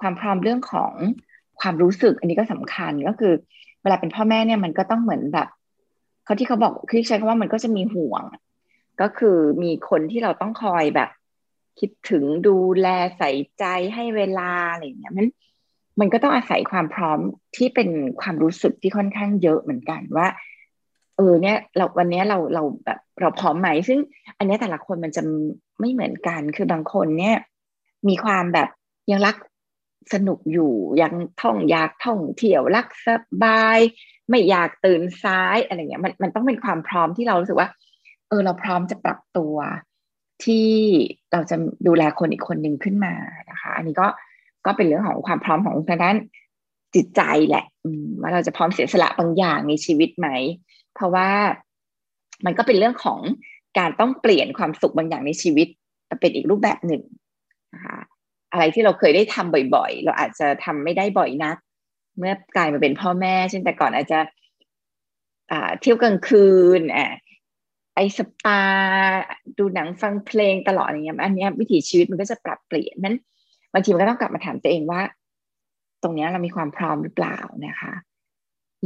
[0.00, 0.92] ความพร้อมเรื่องของ
[1.60, 3.32] ความรู้สึก อันนี้ก็สำคัญก็คือ
[3.82, 5.48] เวลาเป็นพ่อแม่เนี่ยมันก็ต้องเหมือนแบบ
[6.24, 8.22] เขาที่เขาบอกคือใช้คำว่ามันก็จะมีห่วง
[9.00, 11.10] ก็คือมีคนที่เราต้องคอยแบบ
[11.80, 12.86] คิดถึงดูแล
[13.18, 13.64] ใส่ใจ
[13.94, 15.26] ให้เวลาอะไรอย่างเงี้ยมัน
[16.00, 17.18] มันก็ต้องอาศัยความพร้อม
[17.56, 17.88] ที่เป็น
[18.20, 20.28] ความรู้สึกที่ค่อนข้างเยอะเหมือนกันว่า
[21.16, 23.98] เออเนี่ยเราวันนี้เราเราแบบเราพร้อมไหมซึ่ง
[24.38, 25.22] อันนี้แต่ละคนมันจะ
[25.80, 27.36] ไม่เหมือนกัน คือบางคนเนี่ย
[28.08, 28.68] มีความแบบ
[29.10, 29.36] ยังรัก
[30.12, 30.72] สนุกอยู่
[31.02, 33.08] ยังท่องอยากท่องเที่ยวรักส
[33.42, 33.78] บาย
[34.28, 37.68] ไม่อยากตื่นซ้ายอะไรเงี้ยมันมันต้องเป็นความพร้อมที่เรารู้สึกว่า
[38.28, 39.54] เออเราพร้อมจะปรับตัว
[40.44, 40.70] ที่
[41.32, 43.14] เราจะดูแลคนอีกคนหนึ่งขึ้นมา
[43.50, 44.06] นะคะ อันนี้ก็
[44.66, 46.16] ก็เป็นเรื่องของความพร้อมของทางด้าน
[46.94, 47.64] จิตใจแหละ
[48.20, 50.28] ว่าเราจะพร้อมเสียสละบางอย่างในชีวิตไหม
[50.94, 51.28] เพราะว่า
[52.44, 53.20] มันก็เป็นเรื่องของ
[53.78, 55.68] การต้องเปลี่ยนความสุขบางอย่างในชีวิต
[56.20, 57.02] เป็นอีกรูปแบบหนึ่ง
[57.74, 57.98] นะคะ
[58.52, 61.56] อะไรที่เราเคยได้ทำบ่อยๆ เราอาจจะทำไม่ได้บ่อยนัก
[62.18, 64.20] เมื่อกลายมาเป็นพ่อแม่ เช่นแต่ก่อนอาจจะ
[65.80, 66.46] เที่ยวกลางคื
[66.78, 67.10] นอะ
[67.94, 68.60] ไอสปา
[69.58, 73.16] ดูหนังฟังเพลงตลอดอย่างเงี้ยอันนี้วิถีชีวิตมันก็จะปรับเปลี่ยนนั้น
[73.74, 75.00] บางทีมันก็ต้องกลับมาถามตัวเองว่า
[76.02, 77.92] ตรงนี้เรามีความพร้อมหรือเปล่านะคะ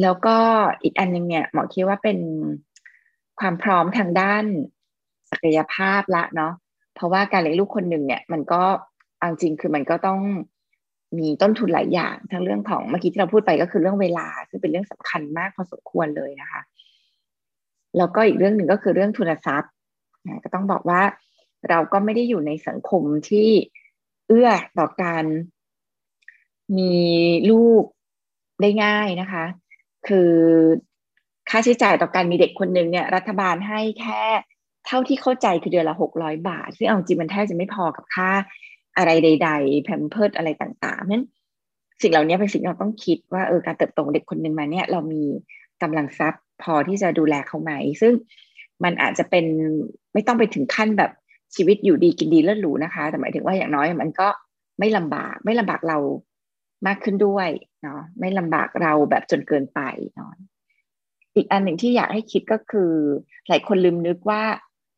[0.03, 0.37] แล้วก็
[0.83, 2.19] อีกอันนึงเนี่ยหมอคิดว่าเป็น
[3.41, 4.45] ความพร้อมทางด้าน
[5.31, 6.53] ศักยภาพละเนาะ
[6.95, 8.63] เพราะว่าการเลี้ยงลูกคนหนึ่งเนี่ย มันก็
[9.19, 10.21] เอาจริงคือมันก็ต้อง
[11.19, 16.61] มีต้นทุนหลายอย่างทั้งเรื่องของเมื่อกี้ที่เราพูดไปก็คือเรื่องเวลา ซึ่งเป็นเรื่องสำคัญมากพอสมควรเลยนะคะ
[17.97, 19.73] แล้วก็อีกเรื่องหนึ่งก็คือเรื่องทุนทรัพย์
[20.45, 21.03] ก็ต้องบอกว่า
[21.69, 23.51] เราก็ไม่ได้อยู่ในสังคมที่
[24.29, 24.49] เอื้อ
[24.79, 25.25] ต่อการ
[26.79, 26.95] มี
[27.51, 27.85] ลูก
[28.61, 29.45] ได้ง่ายนะคะ
[30.09, 30.33] คือ
[31.51, 34.23] ค่าใช้จ่ายต่อการมีเด็กคนหนึ่งเนี่ย รัฐบาลให้แค่
[34.87, 38.31] เท่าที่เข้าใจคือเดือนละหกร้อยบาท ซึ่งเอาจริงมันแทบจะไม่พอกับค่า
[38.97, 41.25] อะไรใด ๆ แพมเพิร์ดอะไรต่างๆนั้น
[42.03, 45.23] สิ่งเหล่านี้เป็นสิ่งที่เราต้องคิดว่าเออการเติบโตเด็กคนหนึ่งมาเนี่ย เรามี
[45.83, 48.13] กำลังทรัพย์พอที่จะดูแลเขาไหม ซึ่ง
[48.85, 49.45] มันอาจจะเป็น
[50.13, 51.11] ไม่ต้องไปถึงขั้นแบบ
[51.55, 54.29] ชีวิตอยู่ดีกินดีเลิศหรูนะคะ แต่หมายถึงว่าอย่างน้อยมันก็
[54.79, 55.99] ไม่ลำบาก ไม่ลำบากเรา
[56.87, 57.49] มากขึ้นด้วย
[57.83, 59.81] เนาะไม่ลำบากเราแบบจนเกินไป
[60.15, 60.33] เนาะ
[61.35, 62.93] อีกอันหนึ่งที่อยากให้คิดก็คือ
[63.49, 64.43] หลายคนลืมนึกว่า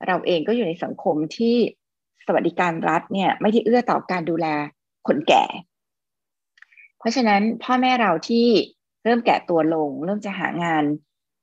[0.07, 1.57] เราเองก็อยู่ในสังคมที่
[2.27, 4.47] สวัสดิการรัฐเนี่ย ไม่ได้เอื้อต่อการดูแล
[5.07, 5.45] คนแก่
[6.99, 8.47] เพราะฉะนั้นพ่อแม่เราที่
[9.05, 10.85] เริ่มแก่ตัวลง เริ่มจะหางาน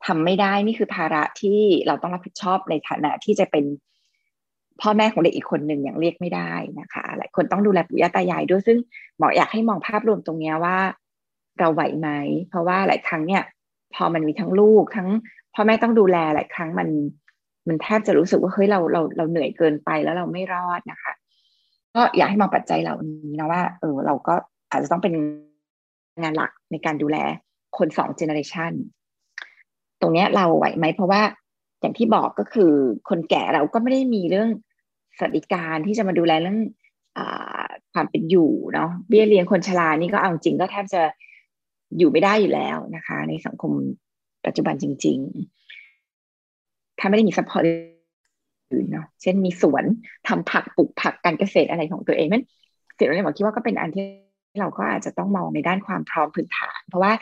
[0.05, 3.65] ทำไม่ได้นี่คือภาระที่เราต้องรับผิดชอบในฐานะที่จะเป็น
[4.81, 8.77] พ่อแม่ของเด็กอีกคนหนึ่งอย่างเรียกไม่ได้นะคะหลายคนต้องดูแลปู่ย่าตายายด้วยซึ่ง
[9.17, 10.77] หมออยากให้มองภาพรวมตรงนี้ว่า
[11.59, 12.09] เราไหวไหม
[12.49, 13.43] เพราะว่าหลายครั้งเนี่ย
[13.95, 15.09] พอมันมีทั้งลูกทั้ง
[15.53, 16.89] พ่อแม่ต้องดูแลหลายครั้งมัน
[17.67, 21.13] มันแทบจะรู้สึกว่าเฮ้ยเราเราเราเหนื่อยเกินไปแล้วเราไม่รอดนะคะ
[21.95, 24.35] ก็อยากให้มองปัจจัยเหล่านี้นะว่า เออเราก็
[24.71, 25.13] อาจจะต้องเป็น
[26.21, 27.17] งานหลักในการดูแล
[27.77, 28.71] คนสอง generation
[30.01, 31.21] ตรงนี้เราไหวไหมเพราะว่า
[31.81, 32.71] อย่างที่บอกก็คือ
[33.09, 34.49] คนแก่เราก็ไม่ได้มีเรื่อง
[35.17, 36.59] สวัสดิการที่จะมาดูแลเรื่อง
[37.17, 41.01] ความเป็นอยู่เนาะเบี้ยเลี้ยงคนชรานี่ก็เอาจริงก็แทบจะ
[41.97, 43.71] อยู่ไม่ได้อยู่แล้วนะคะ ในสังคม
[44.45, 45.17] ปัจจุบันจริง
[46.13, 47.63] ๆ ถ้าไม่ได้มี support
[48.73, 49.83] อื่นเนาะเช่นมีสวน
[50.27, 52.43] ทำผักปลูกผักการเกษตรอะไรของตัวเองนั้น
[52.97, 54.05] สิ่งเหล่านี้ผมคิดว่าก็เป็นอันที่
[54.61, 57.13] เราก็อาจจะต้องมองในด้านความพร้อมพื้นฐาน เพราะว่า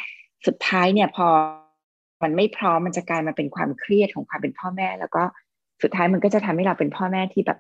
[0.48, 1.28] สุดท้ายเนี่ยพอ
[2.24, 5.24] มันไม่พร้อมมันจะกลายมาเป็นความเครียดของความเป็นพ่อแม่ แล้วก็
[5.84, 7.60] สุดท้ายมันก็จะทำให้เราเป็นพ่อแม่ที่แบบ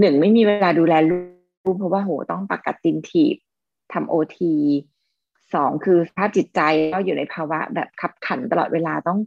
[0.00, 1.18] หนึ่งไม่มีเวลาดูแลลู
[1.72, 3.36] กเพราะว่าโหต้องประกัดตินทีบ
[3.92, 4.54] ทำโอที
[5.54, 6.60] สองคือสภาพจิตใจ
[6.94, 9.18] ก็อยู่ในภาวะแบบขับขันตลอดเวลาต้อง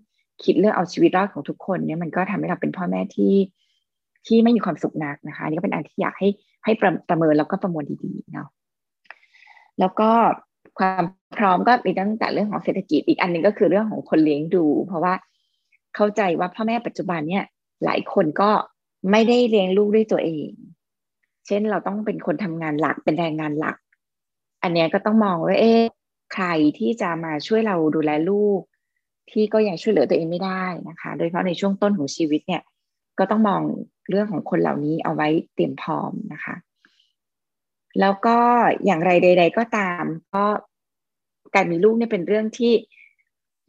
[0.43, 3.33] คิดเรื่องเอาชีวิตรอดของทุกคนเนี่ยมันก็ทำให้เราเป็นพ่อแม่ที่
[4.27, 6.29] ที่ไม่มีความสุขนักนะคะนี่ก็เป็นอันที่อยากให้
[6.63, 8.49] ให้ประประเมินแล้วก็ประมวลดีๆเนาะ
[9.79, 10.09] แล้วก็
[10.79, 11.03] ความ
[11.37, 15.13] พร้อมก็มีตั้งแต่เรื่องของเศรษฐกิจอีกอันนึงก็คือเรื่องของคนเลี้ยงดู เพราะว่า
[15.95, 17.43] เข้าใจว่าพ่อแม่ปัจจุบันเนี่ย
[17.85, 18.49] หลายคนก็
[19.11, 20.51] ไม่ได้เลี้ยงลูกด้วยตัวเอง
[21.47, 23.77] เช่นเราต้องเป็นคนทำงานหลักเป็นแรงงานหลัก
[24.63, 25.81] อันนี้ก็ต้องมองว่าเอ๊ะ
[26.33, 26.47] ใคร
[26.79, 28.61] ที่จะมาช่วยเราดูแลลูก
[29.31, 32.63] ที่ก็ยังช่วยเหลือตัวเองไม่ได้นะคะ โดยเฉพาะในช่วงต้นของชีวิตเนี่ย
[33.19, 33.61] ก็ต้องมอง
[34.09, 36.55] เรื่องของคนเหล่านี้เอาไว้เตรียมพร้อมนะคะ
[37.99, 38.37] แล้วก็
[38.85, 40.45] อย่างไรใด ๆ ก็ตามก็
[41.55, 42.73] การมีลูกเนี่ยเป็นเรื่องที่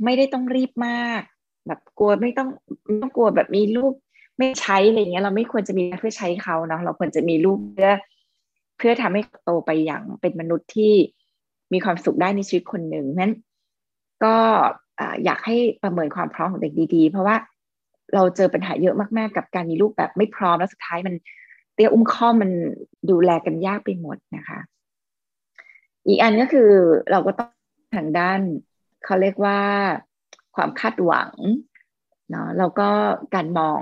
[0.05, 1.23] ไม่ได้ต้องรีบมาก
[1.67, 2.49] แบบกลัวไม่ต้อง
[2.85, 3.95] ไม่ต้องกลัวแบบมีลูก
[4.39, 7.91] ไม่ใช้อะไรเงี้ยเราไม่ควรจะมีเพื่อใช้เขาเนาะเราควรจะมีลูกเพื่อ
[8.79, 10.93] เพื่อทำให้โตไปอย่างเป็นมนุษย์ที่
[11.73, 13.33] มีความสุขได้ในชีวิตคนหนึ่งนั้น
[14.25, 14.37] ก็
[15.25, 17.37] อยากให้ประเมินความพร้อมของเด็กดีๆ เพราะว่า
[18.15, 21.15] เราเจอปัญหาเยอะมากๆ กับการมีลูกแบบไม่พร้อมแล้วสุดท้ายมัน
[21.75, 22.51] เตี้ยอุ้มข้อมัน
[23.11, 24.59] ดูแลกันยากไปหมดนะคะ
[26.07, 26.71] อีกอันก็คือ
[27.11, 27.51] เราก็ต้อง
[27.97, 28.41] ทางด้าน
[29.05, 29.59] เขาเรียกว่า
[30.57, 31.31] ความคาดหวัง
[32.31, 32.89] เนาะแล้วก็
[33.35, 33.81] การมอง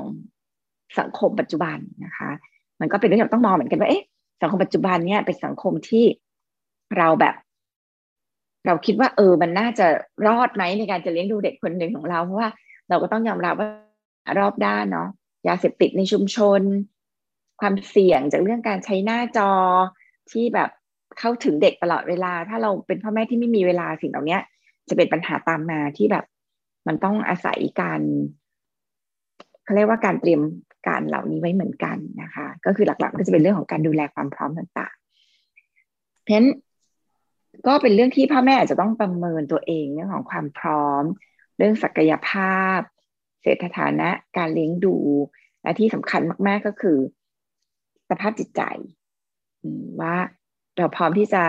[0.99, 2.30] สังคมปัจจุบันนะคะ
[2.80, 4.05] มันก็เป็นเรื่องที่ต้องมองเหมือนกันว่าเอ๊ะ
[4.43, 6.05] สังคมปัจจุบันเนี่ยเป็นสังคมที่
[6.99, 7.34] เราแบบ
[8.66, 9.86] เราคิดว่า เออ มันน่าจะ
[10.26, 12.49] รอดไหมในการจะเลี้ยงดูเด็กคนหนึ่งของเราเพราะว่า
[12.88, 13.68] เราก็ต้องยอมรับว่า
[14.38, 15.09] รอบด้านเนาะ
[15.49, 16.61] ยาเสพติดในชุมชน
[17.61, 19.51] ความเสี่ยงจากเรื่องการใช้หน้าจอ
[20.30, 20.70] ที่แบบ
[21.18, 24.38] เข้าถึงเด็กตลอดเวลา ถ้าเราเป็นพ่อแม่ที่ไม่มีเวลาสิ่งเหล่านี้
[24.88, 26.24] จะเป็นปัญหาตามมาที่แบบ
[26.86, 28.01] มันต้องอาศัยการ
[29.64, 30.40] เขาเรียกว่าการเตรียม
[30.87, 36.49] การเหล่านี้ไว้เหมือนกันนะคะ ก็คือหลักๆก็จะเป็นเรื่องของการดูแลความพร้อมต่างๆเพราะฉะนั้น
[37.66, 41.05] ก็เป็นเรื่องที่พ่อแม่อาจจะต้องประเมินตัวเองเรื่องของความพร้อม
[41.57, 42.78] เรื่องศักยภาพ
[43.43, 44.97] เศรษฐฐานะ การเลี้ยงดู
[45.62, 46.99] และที่สำคัญมาก ๆก็คือ
[48.11, 48.62] สภาพจิตใจ
[50.01, 50.16] ว่า
[50.76, 51.45] เราพร้อมที่จะ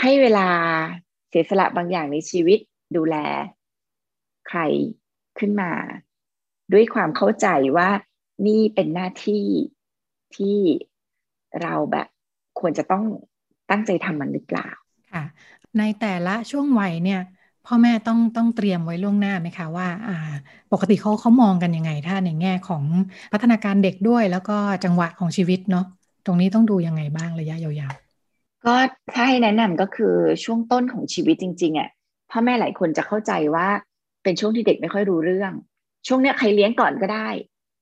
[0.00, 0.48] ให้เวลา
[1.28, 2.58] เสียสละบางอย่างในชีวิต
[2.96, 3.16] ดูแล
[4.48, 4.60] ใคร
[5.38, 5.70] ขึ้นมา
[6.72, 7.46] ด้วยความเข้าใจ
[7.76, 7.88] ว่า
[8.46, 9.44] นี่เป็นหน้าที่
[10.36, 10.58] ที่
[11.62, 12.08] เราแบบ
[12.60, 13.04] ควรจะต้อง
[13.70, 14.68] ตั้งใจทำมันหรือเปล่า
[15.12, 15.24] ค่ะ
[15.78, 17.20] ในแต่ละช่วงวัยเนี่ย
[17.66, 20.16] พ่อแม่ต้องต้องเตรียมไว้ล่วงหน้าไหมคะว่าอ่า
[20.72, 22.84] ปกติเขาเขามองกันยังไง ถ้าในแง่ของ
[23.32, 25.84] พัฒนาการเด็กด้วย แล้วก็จังหวะของชีวิตเนาะ
[26.26, 28.74] ตรงนี้ต้องดูยังไงบ้างระยะยาวๆก็
[29.14, 30.14] ถ้าให้แนะนำก็คือ
[30.44, 31.88] ช่วงต้นของชีวิตจริงๆอะ
[32.30, 33.68] พ่อแม่หลายคนจะเข้าใจว่า
[34.22, 35.52] เป็นช่วงที่เด็กไม่ค่อยรู้เรื่อง
[36.06, 37.28] ช่วงเนี้ยใครเลี้ยงก่อนก็ได้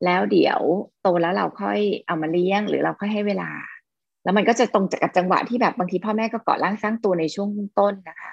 [0.05, 0.61] แล้วเดี๋ยว
[1.03, 3.51] โตแล้วเราค่อยเอามาเลี้ยง หรือเราค่อยให้เวลา
[4.25, 7.49] แล้วมันก็จะตรงกับจังหวะที่แบบบางทีพ่อแม่ก็เกาะร่างสร้างตัวในช่วง
[7.79, 8.33] ต้นนะคะ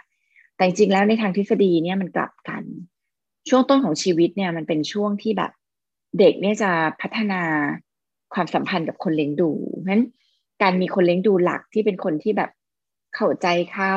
[0.56, 2.64] แต่จริงแล้วในทางทฤษฎีเนี่ยมันกลับกัน
[3.50, 5.52] ช่วงต้นของชีวิตเนี่ยมันเป็นช่วงที่แบบ
[6.20, 6.72] เด็กเนี่ยจะ
[7.02, 7.42] พัฒนา
[8.34, 10.04] ความสัมพันธ์กับคนเลี้ยงดูเพราะฉะนั้น
[10.62, 12.52] การมีคนเลี้ยงดูหลักที่เป็นคนที่แบบ
[13.16, 13.96] เข้าใจเขา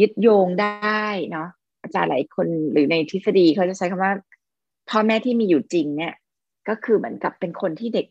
[0.00, 1.48] ยึดโยงได้เนาะ
[1.82, 4.12] อาจารย์หลายคนหรือในทฤษฎีเขาจะใช้คำว่า
[4.90, 6.14] พ่อแม่ที่มีอยู่จริงเนี่ย
[6.68, 8.06] ก็คือเหมือนกับเป็นคนที่เด็ก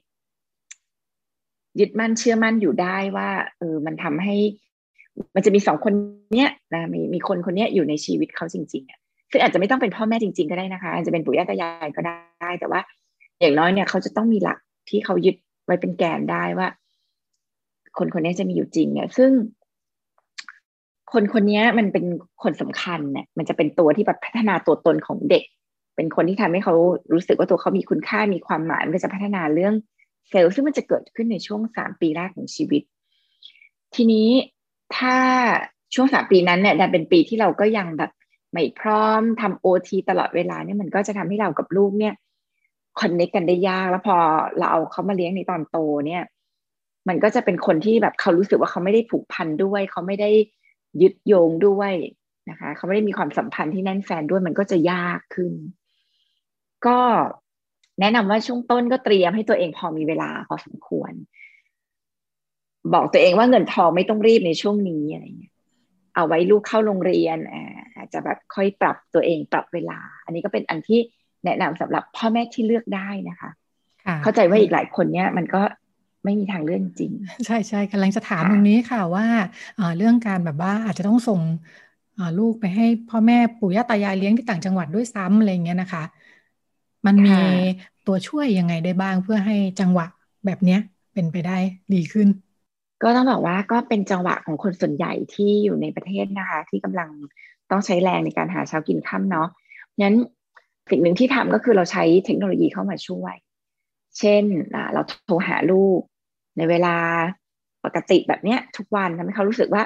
[1.79, 4.35] ยึดมั่นเชื่อมั่นอยู่ได้ว่าเออมันทำให้
[5.35, 5.93] มันจะมีสองคน
[6.33, 8.99] เนี้ยนะมีมีคนคนเนี้ยอยู่ในชีวิตเขาจริงๆอะ
[9.31, 12.81] ซึ่งอาจจะไม่ต้องเป็นพ่อแม่จริง ๆ ก็ได้นะคะอาจจะเป็นปู่ย่าตายายก็ได้ แต่ว่า
[13.39, 14.57] อย่างน้อยเนี่ยเขาจะต้องมีหลัก
[14.89, 16.67] ที่เขายึดไว้เป็นแกนได้ว่า
[17.97, 19.31] คนคนนี้จะมีอยู่จริงเนี่ย ซึ่ง
[21.13, 22.05] คนคนนี้มันเป็น
[22.43, 25.43] คนสำคัญเนี่ยมันจะเป็นตัวที่แบบพัฒนาตัวตนของเด็ก
[25.95, 26.75] เป็นคนที่ทำให้เขา
[27.13, 29.73] รู้สึกว่าตัวเขามีคุณค่ามีความหมายมันก็จะพัฒนาเรื่อง
[30.29, 32.81] เซลล์ซึ่งมันจะเกิดขึ้นในช่วงสามปีแรกของชีวิต
[33.95, 34.29] ทีนี้
[34.97, 35.15] ถ้า
[35.95, 38.11] ช่วงสามปีนั้นเนี่ยดันเป็นปีที่เราก็ยังแบบ
[38.51, 42.13] ไม่พร้อมทำโอทีตลอดเวลาเนี่ยมันก็จะทำให้เรากับลูกเนี่ย
[42.99, 44.15] คอนเนคกันได้ยากแล้วพอ
[44.57, 45.77] เราเอาเขามาเลี้ยงในตอนโต
[46.07, 46.23] เนี่ย
[47.07, 50.29] มันก็จะเป็นคนที่แบบเขารู้สึกว่าเขาไม่ได้ผูกพันด้วย เขาไม่ได้
[51.01, 51.93] ยึดโยงด้วย
[52.49, 55.53] นะคะ เขาไม่ได้มีความสัมพันธ์ที่แน่นแฟนด้วยมันก็จะยากขึ้น
[56.87, 56.99] ก็
[57.99, 61.11] แนะนำว่าช่วงต้นก็เตรียมให้ตัวเองพอมีเวลาพอสมควร
[62.93, 65.53] บอกตัวเองว่าเงินทองไม่ต้องรีบในช่วงนี้อะไรเงี้ย
[66.15, 67.37] เอาไว้ลูกเข้าโรงเรียน
[67.95, 70.99] อาจจะแบบค่อยปรับตัวเองปรับเวลา อันนี้ก็เป็นอันที่
[71.45, 73.51] แนะนำสำหรับพ่อแม่ที่เลือกได้นะคะ
[74.23, 75.61] เข้าใจว่าอีกหลายคนเนี้ยมันก็
[76.23, 77.11] ไม่มีทางเลื่อนจริง
[77.45, 79.25] ใช่ใช่กำลังจะถามตรงนี้ค่ะว่า
[79.97, 81.39] เรื่องการแบบว่าอาจจะต้องส่ง
[82.39, 86.03] ลูกไปให้พ่อแม่ปู่ย่าตายายเลี้ยงที่ต่างจังหวัดด้วยซ้ำอะไรเงี้ยนะคะ
[87.05, 87.31] มันมี
[88.07, 90.05] ตัวช่วยยังไงได้บ้างเพื่อให้จังหวะ
[90.45, 90.79] แบบเนี้ย
[91.13, 91.57] เป็นไปได้
[91.93, 92.27] ดีขึ้น
[93.03, 97.09] ก็ต้องบอกว่าก็เป็นจังหวะของคนส่วนใหญ่ที่อยู่ในประเทศนะคะ ที่กำลัง
[97.71, 99.47] ต้องใช้แรงในการหาเช้ากินค่ำเนาะ
[100.01, 100.15] งั้น
[100.89, 103.35] สิ่งหนึ่งที่ทำก็คือเราใช้เทคโนโลยีเข้ามาช่วย
[104.19, 104.43] เช่น
[104.93, 105.99] เราโทรหาลูก
[106.57, 106.95] ในเวลา
[107.85, 109.83] ปกติแบบเนี้ย ทุกวันทำให้เขารู้สึกว่า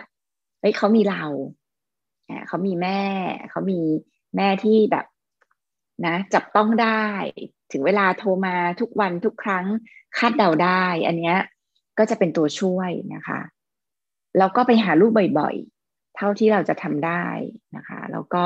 [0.60, 1.24] เฮ้ยเขามีเรา
[2.48, 3.02] เขามีแม่
[3.52, 3.80] เขามี
[4.36, 5.06] แม่ที่แบบ
[6.06, 7.06] นะจับต้องได้
[7.72, 9.66] ถึงเวลาโทรมาทุกวันทุกครั้ง
[10.18, 11.38] คาดเดาได้ อันเนี้ย
[11.98, 13.40] ก็จะเป็นตัวช่วยนะคะ
[14.38, 17.26] แล้วก็ไปหาลูกบ่อยๆ เท่าที่เราจะทำได้
[17.76, 18.46] นะคะแล้วก็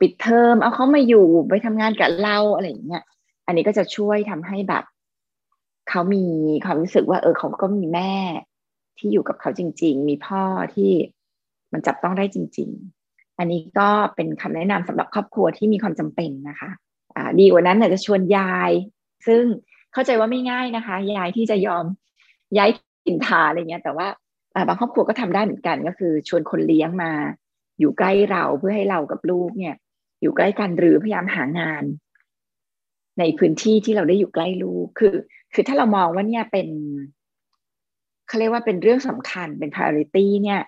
[0.00, 3.04] ปิดเทอมเอาเขามาอยู่ไปทำงานกับเราอะไรอย่างเงี้ย
[3.46, 4.84] อันนี้ก็จะช่วยทำให้แบบ
[5.88, 6.24] เขามี
[6.64, 8.14] ความรู้สึกว่า เออเขาก็มีแม่
[8.98, 10.42] ที่อยู่กับเขาจริง ๆ มีพ่อ
[10.74, 10.92] ที่
[11.72, 13.01] มันจับต้องได้จริง ๆ
[13.38, 16.70] อันนี้ก็เป็นคำแนะนำสำหรับครอบครัวที่มีความจำเป็นนะคะ
[17.16, 18.70] อ่าดีกว่านั้นเนี่ยจะชวนยาย
[19.26, 19.42] ซึ่ง
[19.92, 21.84] เข้าใจว่าไม่ง่ายนะคะ ยายที่จะยอม
[22.56, 22.70] ย้าย
[23.06, 24.08] ถิ่นฐานอะไรเงี้ย แต่ว่า
[24.68, 27.12] บางครอบครัวก็ทำได้เหมือนกัน ก็คือชวนคนเลี้ยงมา
[27.78, 29.74] อยู่ใกล้เราเพื่อให้เรากับลูกเนี่ย
[30.22, 31.84] อยู่ใกล้กันหรือพยายามหางาน
[33.18, 35.14] ในพื้นที่ที่เราได้อยู่ใกล้ลูกคือ
[35.54, 36.68] คือถ้าเรามองว่าเนี่ยเป็น
[38.28, 40.60] เขาเรียกว่าเป็นเรื่องสำคัญเป็น priority เนี่ย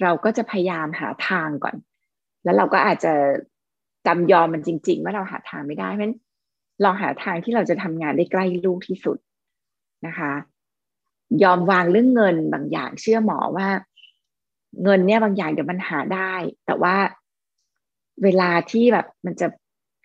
[0.00, 1.76] เราก็จะพยายามหาทางก่อน
[2.44, 3.12] แล้วเราก็อาจจะ
[4.06, 6.14] จำยอมมันจริง ๆ ว่าเราหาทางไม่ได้เพราะฉะนั้น
[6.84, 9.18] ลองหาทางที่เราจะทำงานได้ใกล้ลูกที่สุด
[10.06, 10.32] นะคะ
[11.42, 13.68] ยอมวางเรื่องเงินบางอย่างเชื่อหมอว่า
[14.82, 16.34] เงินเนี่ยบางอย่างเดี๋ยวมันหาได้
[16.66, 16.96] แต่ว่า
[18.22, 19.46] เวลาที่แบบมันจะ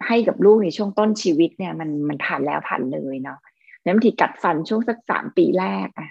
[0.08, 3.40] ให้กับลูกในช่วงต้นชีวิตเนี่ย มันมันผ่านแล้วผ่านเลยเนาะ
[3.84, 6.10] แล้วบางทีกัดฟันช่วงสักสามปีแรกอะ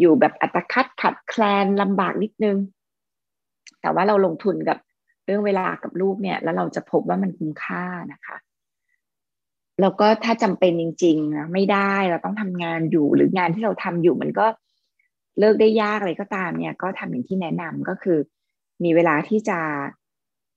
[0.00, 2.56] อยู่แบบอัตคัดขัดแคลนลำบากนิดนึง
[3.82, 4.78] แต่ว่าเราลงทุนกับ
[5.24, 8.36] เรื่องเวลากับลูกเนี่ย แล้วเราจะพบว่ามันคุ้มค่านะคะ
[9.80, 14.46] แล้วก็ถ้าจำเป็นจริงๆนะไม่ได้เราต้องทำงานอยู่หรืองานที่เราทำอยู่มันก็
[15.38, 18.18] เลิกได้ยากอะไรก็ตามเนี่ย ก็ทำอย่างที่แนะนำก็คือ
[18.84, 19.58] มีเวลาที่จะ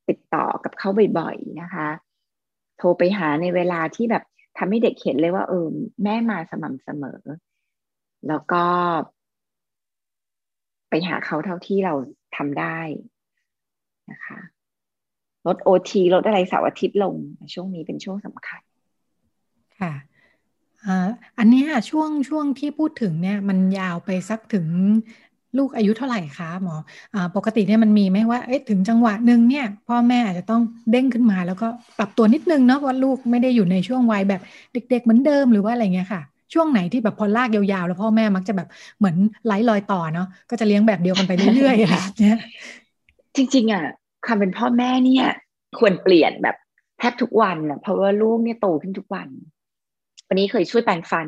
[0.09, 1.87] ติดต่อกับเขาบ่อยๆนะคะ
[2.77, 4.23] โทรไปหาในเวลาที่แบบ
[4.57, 5.67] ทำให้เด็กเห็นเลยว่า เออ
[6.03, 7.21] แม่มาสม่ำเสมอ
[8.27, 8.65] แล้วก็
[10.89, 11.93] ไปหาเขาเท่าที่เรา
[12.35, 12.79] ทำได้
[14.11, 14.39] นะคะ
[15.47, 17.15] ลดโอทีลดอะไรเสาร์อาทิตย์ลง
[17.53, 18.61] ช่วงนี้เป็นช่วงสำคัญ
[19.79, 19.93] ค่ะ
[21.37, 24.65] อันนี้ช่วงช่วงที่พูดถึงเนี่ยมันยาวไปสักถึง
[25.57, 26.75] ลูกอายุเท่าไหร่คะหมอ
[27.15, 28.39] อปกติเนี่ยมันมีไหมว่า
[28.69, 34.41] ถึงจังหวะหนึ่งเนี่ยพ่อแม่อาจจะต้องเด้งขึ้นมา แล้วก็ปรับตัวนิดนึงเนาะว่าลูกไม่ได้อยู่ในช่วงวัยแบบ
[34.73, 36.21] เด็ก ๆ เหมือนเดิมหรือว่าอะไรเงี้ยค่ะ
[36.53, 42.37] ช่วงไหนที่แบบพอลากยาวๆ แล้วพ่อแม่มักจะแบบเหมือนไล่ลอยต่อเนาะก็จะเลี้ยงแบบเดียวกันไปเรื่อยๆค่ะเนี่ย
[43.35, 43.85] จริง ๆอะ
[44.25, 45.25] ความเป็นพ่อแม่เนี่ย
[45.79, 46.55] ควรเปลี่ยนแบบ
[46.99, 49.27] แทบทุกวันอะเพราะว่าลูกเนี่ยโตขึ้นทุกวัน
[50.27, 51.27] วันนี้เคยช่วยแปรงฟัน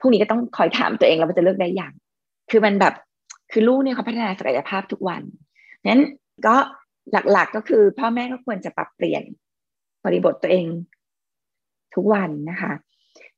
[0.00, 1.92] พรุ่งนี้ก็ต้องคอยถามตัวเองแล้วว่าจะเลิกได้อย่าง
[2.50, 2.94] คือมันแบบ
[3.52, 5.22] คือลูกเนี่ยเขาพัฒนาศักยภาพทุกวัน
[5.90, 6.02] นั้น
[6.46, 6.56] ก็
[7.12, 9.22] หลักๆก็คือพ่อแม่ก็ควรจะปรับเปลี่ยน
[10.04, 10.66] บริบทตัวเอง
[11.94, 12.72] ทุกวันนะคะ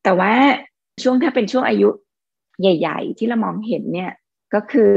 [0.03, 0.33] แต่ว่า
[1.03, 1.89] ช่วงถ้าเป็นช่วงอายุ
[2.61, 4.13] ใหญ่ ๆ ที่เรามองเห็นเนี่ย
[4.55, 4.95] ก็คือ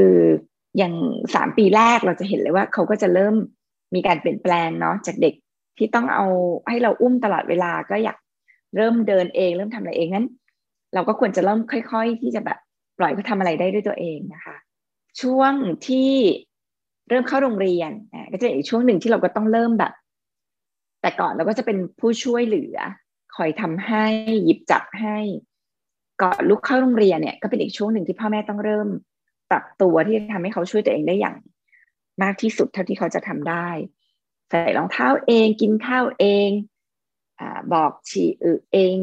[0.78, 0.94] อย่าง
[1.34, 3.34] สามปีแรกเราจะเห็นเลยว่าเขาก็จะเริ่ม
[3.94, 5.34] มีการเปลี่ยนแปลงเนาะจากเด็ก
[5.78, 6.26] ที่ต้องเอา
[6.68, 8.16] ให้เราอุ้มตลอดเวลาก็อยาก
[8.76, 10.26] เริ่มเดินเอง เริ่มทำอะไรเองนั้น
[10.94, 12.58] เราก็ควรจะเริ่มค่อย ๆ ที่จะแบบ
[12.98, 14.56] ปล่อยเขาทาอะไรได้ด้วยตัวเองนะคะ
[15.20, 15.52] ช่วง
[15.86, 16.12] ที่
[17.08, 17.90] เริ่มเข้าโรงเรียน
[18.32, 19.92] ก็จะอีกช่วงหนึ่งที่เราก็ต้องเริ่มแบบ
[21.02, 22.76] แต่ก่อนเราก็จะเป็นผู้ช่วยเหลือ
[23.36, 24.06] คอยทำให้
[24.44, 25.18] หยิบจับให้
[26.22, 28.88] ก่อนลูกเข้าโรงเรียนเนี่ยก็เป็นอีกช่วงหนึ่งที่พ่อแม่ต้องเริ่ม
[29.52, 31.36] ปรับตัวที่จะทำให้เขาช่วยตัวเองได้อย่าง
[32.22, 33.68] มากที่สุดเท่าที่เขาจะทำได้
[34.48, 36.48] ใส่รองเท้าเองกินข้าวเอง
[37.40, 37.42] อ
[37.72, 38.94] บอกฉี่อึเอง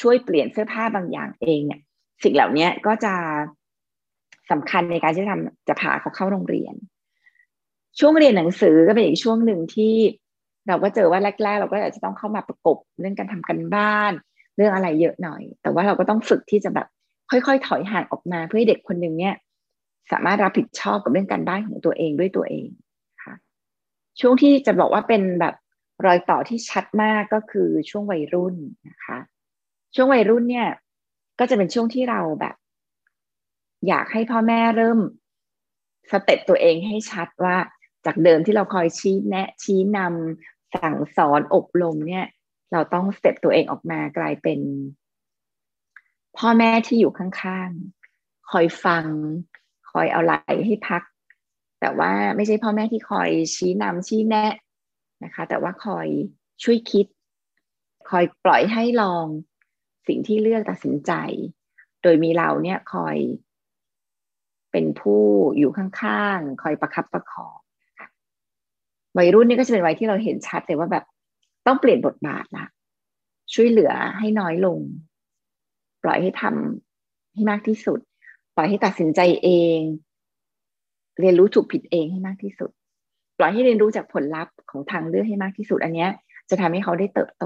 [0.00, 1.80] ช่วยเปลี่ยนเสื้อผ้าบางอย่างเองเนี่ย
[2.22, 3.14] สิ่งเหล่านี้ก็จะ
[4.50, 6.74] สำคัญในการที่ทำจะพาเขาเข้าโรงเรียน
[7.98, 9.94] ช่วงเรียนหนังสือก็เป็นอีกช่วงหนึ่งที่
[10.68, 14.12] เราก็เจอว่าแรก ๆ เราก็อาจจะต้องเข้ามาประกบเรื่องการทำกันบ้าน
[14.56, 16.86] เรื่องอะไรเยอะหน่อย แต่ว่าเราก็ต้องฝึกที่จะแบบ
[17.30, 19.34] ค่อยๆ ถอยห่างออกมาเพื่อให้เด็กคนหนึ่งเนี่ย
[20.12, 22.66] สามารถรับผิดชอบกับเรื่องการบ้านของตัวเองด้วยตัวเอง
[23.24, 23.34] ค่ะ
[24.20, 25.54] ช่วงที่จะบอกว่าเป็นแบบ
[26.06, 28.54] รอยต่อที่ชัดมากก็คือช่วงวัยรุ่น
[28.88, 29.18] นะคะ
[29.94, 30.68] ช่วงวัยรุ่นเนี่ย
[31.38, 32.54] ก็จะเป็นช่วงที่เราแบบ
[33.88, 34.98] อยากให้พ่อแม่เริ่ม
[36.10, 37.56] step ตัวเองให้ชัดว่า
[38.06, 42.26] จากเดิมที่เราคอยชี้แนะ ชี้นำสั่งสอนอบรมเนี่ย
[42.72, 44.58] เราต้อง step ตัวเองออกมากลายเป็น
[46.38, 49.06] พ่อแม่ที่อยู่ข้างๆ คอยฟัง
[49.90, 50.34] คอยเอาไหล่
[50.66, 51.02] ให้พัก
[51.80, 54.52] แต่ว่าไม่ใช่พ่อแม่ที่คอยชี้นำชี้แนะ
[55.24, 56.08] นะคะ แต่ว่าคอย
[56.62, 57.06] ช่วยคิด
[58.10, 59.26] คอยปล่อยให้ลอง
[60.06, 61.12] สิ่งที่เลือกตัดสินใจ
[62.02, 63.16] โดยมีเราเนี่ยคอย
[64.72, 65.24] เป็นผู้
[65.58, 67.58] อยู่ข้างๆ คอยประคับประคอง
[69.16, 71.04] วัยรุ่นนี่ก็จะเป็นวัยที่เราเห็นชัดเลยว่าแบบ
[71.66, 72.66] ต้องเปลี่ยนบทบาทละ
[73.54, 74.80] ช่วยเหลือให้น้อยลง
[76.04, 77.98] ปล่อยให้ทำให้มากที่สุด
[78.54, 79.48] ปล่อยให้ตัดสินใจเอ
[79.78, 79.80] ง
[81.20, 82.70] เรียนรู้ถูกผิดเองให้มากที่สุด
[83.38, 86.06] ปล่อยให้เรียนรู้จากผลลัพธ์ของทางเลือกให้มากที่สุด อันนี้
[86.50, 87.44] จะทำให้เขาได้เติบโต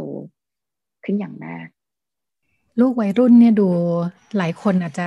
[1.04, 1.66] ขึ้นอย่างมาก
[2.78, 3.62] ลูกวัยรุ่นเนี่ยดู
[4.36, 5.04] หลายคนอาจจะ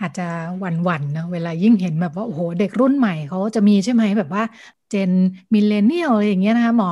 [0.00, 0.22] อาจจะ
[0.58, 4.42] หวั่นๆนนะเวลายิ่งเห็นแบบว่าโอ้โหเด็กรุ่นใหม่เขาจะมีใช่ไหมแบบว่า
[4.88, 5.12] เจน
[5.54, 6.90] มิเลเนียลอะไรอย่างเงี้ยนะคะหมอ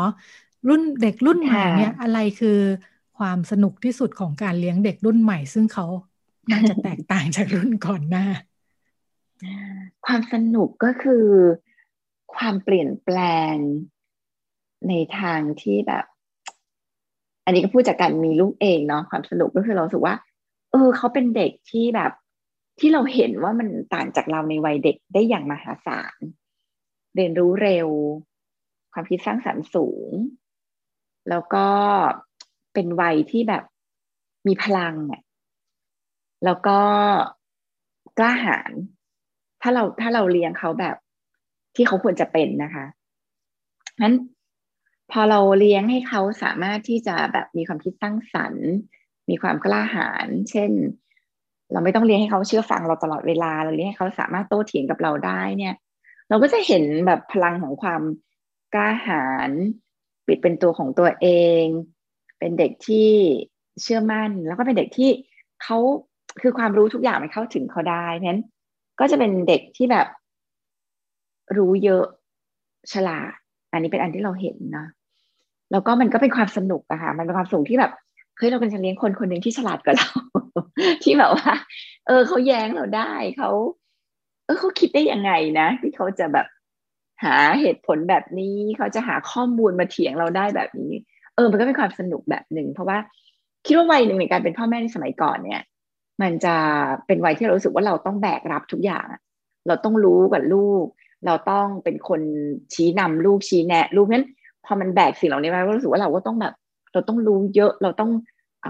[0.69, 2.49] รุ่นเด็กรุ่นใหม่เนี่ยอะไรคือ
[3.19, 5.87] ความสนุกที่สุดของการเลี้ยงเด็กรุ่นใหม่ ซึ่งเขา
[6.53, 8.27] น่าจะแตกต่างจากรุ่นก่อนหน้า
[10.07, 11.27] ความสนุกก็คือ
[12.35, 13.19] ความเปลี่ยนแปล
[13.53, 13.55] ง
[14.89, 16.05] ในทางที่แบบ
[17.45, 20.15] อันนี้ก็พูดจากการมีลูกเองเนาะความสนุกก็คือเราสึกว่า
[20.73, 22.13] เออ เขาเป็นเด็กที่แบบ
[22.81, 26.19] ที่เราเห็นว่ามันต่างจากเราในวัยเด็กได้อย่างมหาศาล
[27.15, 27.89] เรียนรู้เร็ว
[28.93, 30.11] ความคิดสร้างสรรค์สูง
[31.31, 31.67] แล้วก็
[32.77, 33.65] เป็นวัยที่แบบ
[34.47, 35.23] มีพลังอะ
[36.45, 36.79] แล้วก็
[38.19, 38.73] กล้าหาญ
[39.63, 40.97] ถ้าเราถ้าเราเลี้ยงเขาแบบ
[41.77, 42.85] ที่เขาควรจะเป็นนะคะ
[44.03, 44.15] นั้น
[45.13, 48.69] พอเราเลี้ยงให้เขาสามารถที่จะแบบมีความคิดสร้งสรรค์
[49.31, 50.71] มีความกล้าหาญเช่น
[51.73, 55.75] เราไม่ต้องเลี้ยงให้เขาเชื่อฟังเราตลอดเวลา เราเลี้ยงให้เขาสามารถโต้เถียงกับเราได้เนี่ย
[56.29, 58.03] เราก็จะเห็นแบบพลังของความ
[58.75, 59.51] กล้าหาญ
[60.27, 61.27] ปิดเป็นตัวของตัวเอ
[61.63, 61.65] ง
[62.39, 63.09] เป็นเด็กที่
[63.83, 65.11] เชื่อมั่น แล้วก็เป็นเด็กที่
[65.63, 65.79] เขา
[66.41, 68.43] คือความรู้ทุกอย่างมันเข้าถึงเขาได้เพราะนั้น
[69.01, 70.07] ก็จะเป็นเด็กที่แบบ
[71.57, 72.05] รู้เยอะ
[72.93, 73.31] ฉลาด
[73.73, 74.87] อันนี้เป็นอันที่เราเห็นนะ
[75.73, 77.93] แล้วก็มันก็เป็นความสนุกอะค่ะ มันเป็นความสนุกที่แบบ
[78.37, 80.11] เฮ้ยเราเป็นจะเลี้ยงคนคนหนึ่งที่ฉลาดกว่าเรา
[81.03, 81.53] ที่แบบว่า
[82.07, 83.51] เออเขาแย้งเราได้เขา
[84.45, 86.47] เออเขาคิดได้ยังไงนะ ที่เขาจะแบบ
[87.25, 90.93] หาเหตุผลแบบนี้ เขาจะหาข้อมูลมาเถียงเราได้แบบนี้
[91.37, 92.99] เออมันก็เป็นความสนุกแบบหนึ่งเพราะว่า
[93.67, 95.63] คิดว่าวัยหนึ่งในการเป็นพ่อแม่ในสมัยก่อนเนี่ย
[96.23, 96.55] มันจะ
[97.07, 99.07] เป็นวัยที่เรารู้สึกว่าเราต้องแบกรับทุกอย่าง
[99.67, 100.85] เราต้องรู้กับลูก
[101.27, 102.21] เราต้องเป็นคน
[102.75, 104.25] ชี้นำลูกชี้แนะลูกนั้น
[104.65, 106.55] พอมันแบกสิ่งเหล่านี้มาก็รู้สึกว่าเราก็ต้องแบบ
[106.93, 108.11] เราต้องรู้เยอะเราต้อง
[108.65, 108.67] อ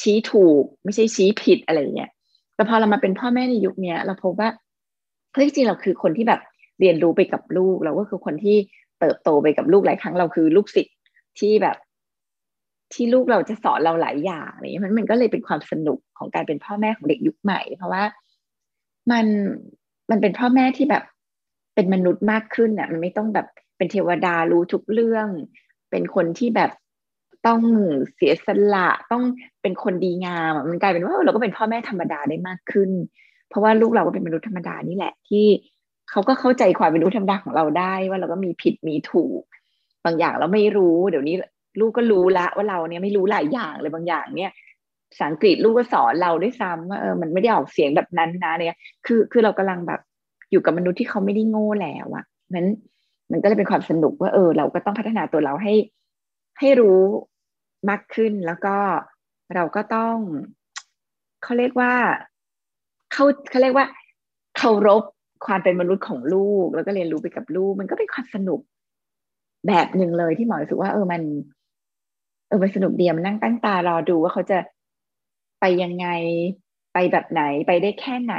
[0.00, 2.10] ชี้ถูกไม่ใช่ชี้ผิดอะไรเงี้ย
[2.54, 4.48] แต่พอเรามาเป็นพ่อแม่ในยุคนี้เราพบว่า
[5.32, 6.40] เฮ้ยจริงเราคือคนที่แบบ
[6.80, 8.56] เรียนรู้ไปกับลูกเราก็คือคนที่
[9.00, 10.96] เติบโตไปกับลูกหลายครั้งเราคือลูกศิษย์
[11.38, 11.76] ที่แบบ
[12.94, 18.04] ที่ลูกเราจะสอนเราหลายอย่างอะไรเงี้ยมันมันก็เลยเป็นความสนุกของการเป็นพ่อแม่ของเด็กยุคใหม่ เพราะว่า
[19.10, 19.26] มัน
[20.10, 21.04] มันเป็นพ่อแม่ที่แบบ
[21.74, 25.28] เป็นมนุษย์มากขึ้นอะ มันไม่ต้องแบบเป็นเทวดารู้ทุกเรื่อง
[25.90, 26.70] เป็นคนที่แบบ
[27.46, 27.60] ต้อง
[28.14, 29.22] เสียสละต้อง
[29.62, 32.90] เป็นคนดีงามมันกลายเป็นว่าเราก็เป็นพ่อแม่ธรรมดาได้มากขึ้น
[33.48, 35.46] เพราะว่าลูกเราก็เป็นมนุษย์ธรรมดานี่แหละที่
[36.10, 39.42] เขาก็เข้าใจความเป็นมนุษย์ธรรมดาของเราได้ว่าเราก็มีผิดมีถูก
[40.04, 41.36] บางอย่างเราไม่รู้ เดี๋ยวนี้
[41.80, 44.52] ลูกก็รู้ละว่าเราเนี่ยไม่รู้หลายอย่างเลยบางอย่างเนี่ย
[45.10, 50.00] ภาษาอังกฤษลูกก็สอนเราด้วยซ้ำว่าเออมันไม่ได้ออกเสียงแบบนั้นนะเนี่ยคือคือเรากำลังแบบ
[50.50, 52.68] อยู่กับมนุษย์ที่เขาไม่ได้โง่แล้วอะนั้น
[53.32, 55.74] มันก็เลยเป็นความสนุกว่าเออ เราก็ต้องพัฒนาตัวเราให้
[56.60, 57.00] ให้รู้
[57.88, 58.76] มากขึ้นแล้วก็
[59.54, 60.16] เราก็ต้อง
[61.42, 61.92] เขาเรียกว่า
[63.12, 63.86] เขาเขาเรียกว่า
[64.56, 65.02] เคารพ
[65.44, 68.60] ความเป็นมนุษย์ของลูก แล้วก็เรียนรู้ไปกับลูก มันก็เป็นความสนุก
[69.66, 71.22] แบบหนึ่งเลยที่หมอรู้สึกว่า เออมัน
[72.46, 74.58] เออมันสนุกเดียมันนั่งตั้งตารอดูว่าเขาจะ
[75.60, 76.06] ไปยังไง
[76.92, 78.34] ไปแบบไหนไปได้แค่ไหน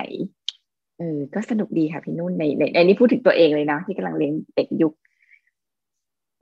[0.98, 4.94] เออก็สนุกดีค่ะพี่นุ่นในในในนี้พูดถึงตัวเองเลยนะ ที่กำลังเลี้ยงเด็กยุค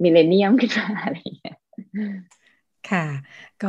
[0.03, 1.55] มิเลเนียมขึ้นมาอะไรอย่างเงี้ย
[2.85, 2.99] ค่ะ
[3.61, 3.67] ก็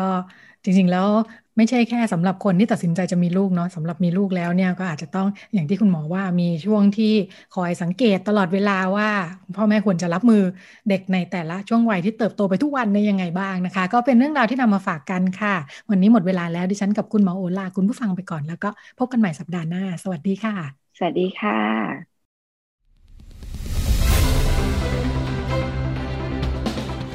[0.64, 1.08] จริงๆแล้ว
[1.56, 7.14] ไม่ใช่แค่สำหรับคนที่ตัดสินใจจะมีลูกเนาะสำหรับมีลูกแล้วเนี่ยก็อาจจะต้องอย่างที่คุณหมอว่ามีช่วงที่
[7.54, 9.08] คอยสังเกตตลอดเวลาว่า
[9.56, 10.42] พ่อแม่ควรจะรับมือ
[10.88, 15.54] เด็กในแต่ละช่วงวัยที่เติบโตไปทุกวันในยังไงบ้างนะคะ ก็เป็นเรื่องราวที่นำมาฝากกันค่ะ
[15.90, 20.54] วันนี้หมดเวลาแล้วดิฉันกับคุณหมอโอลาคุณผู้ฟังไปก่อนแล้วก็พบกันใหม่สัปดาห์หน้า สวัสดีค่ะ
[20.98, 21.58] สวัสดีค่ะ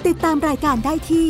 [0.07, 1.29] ติดตามรายการได้ที่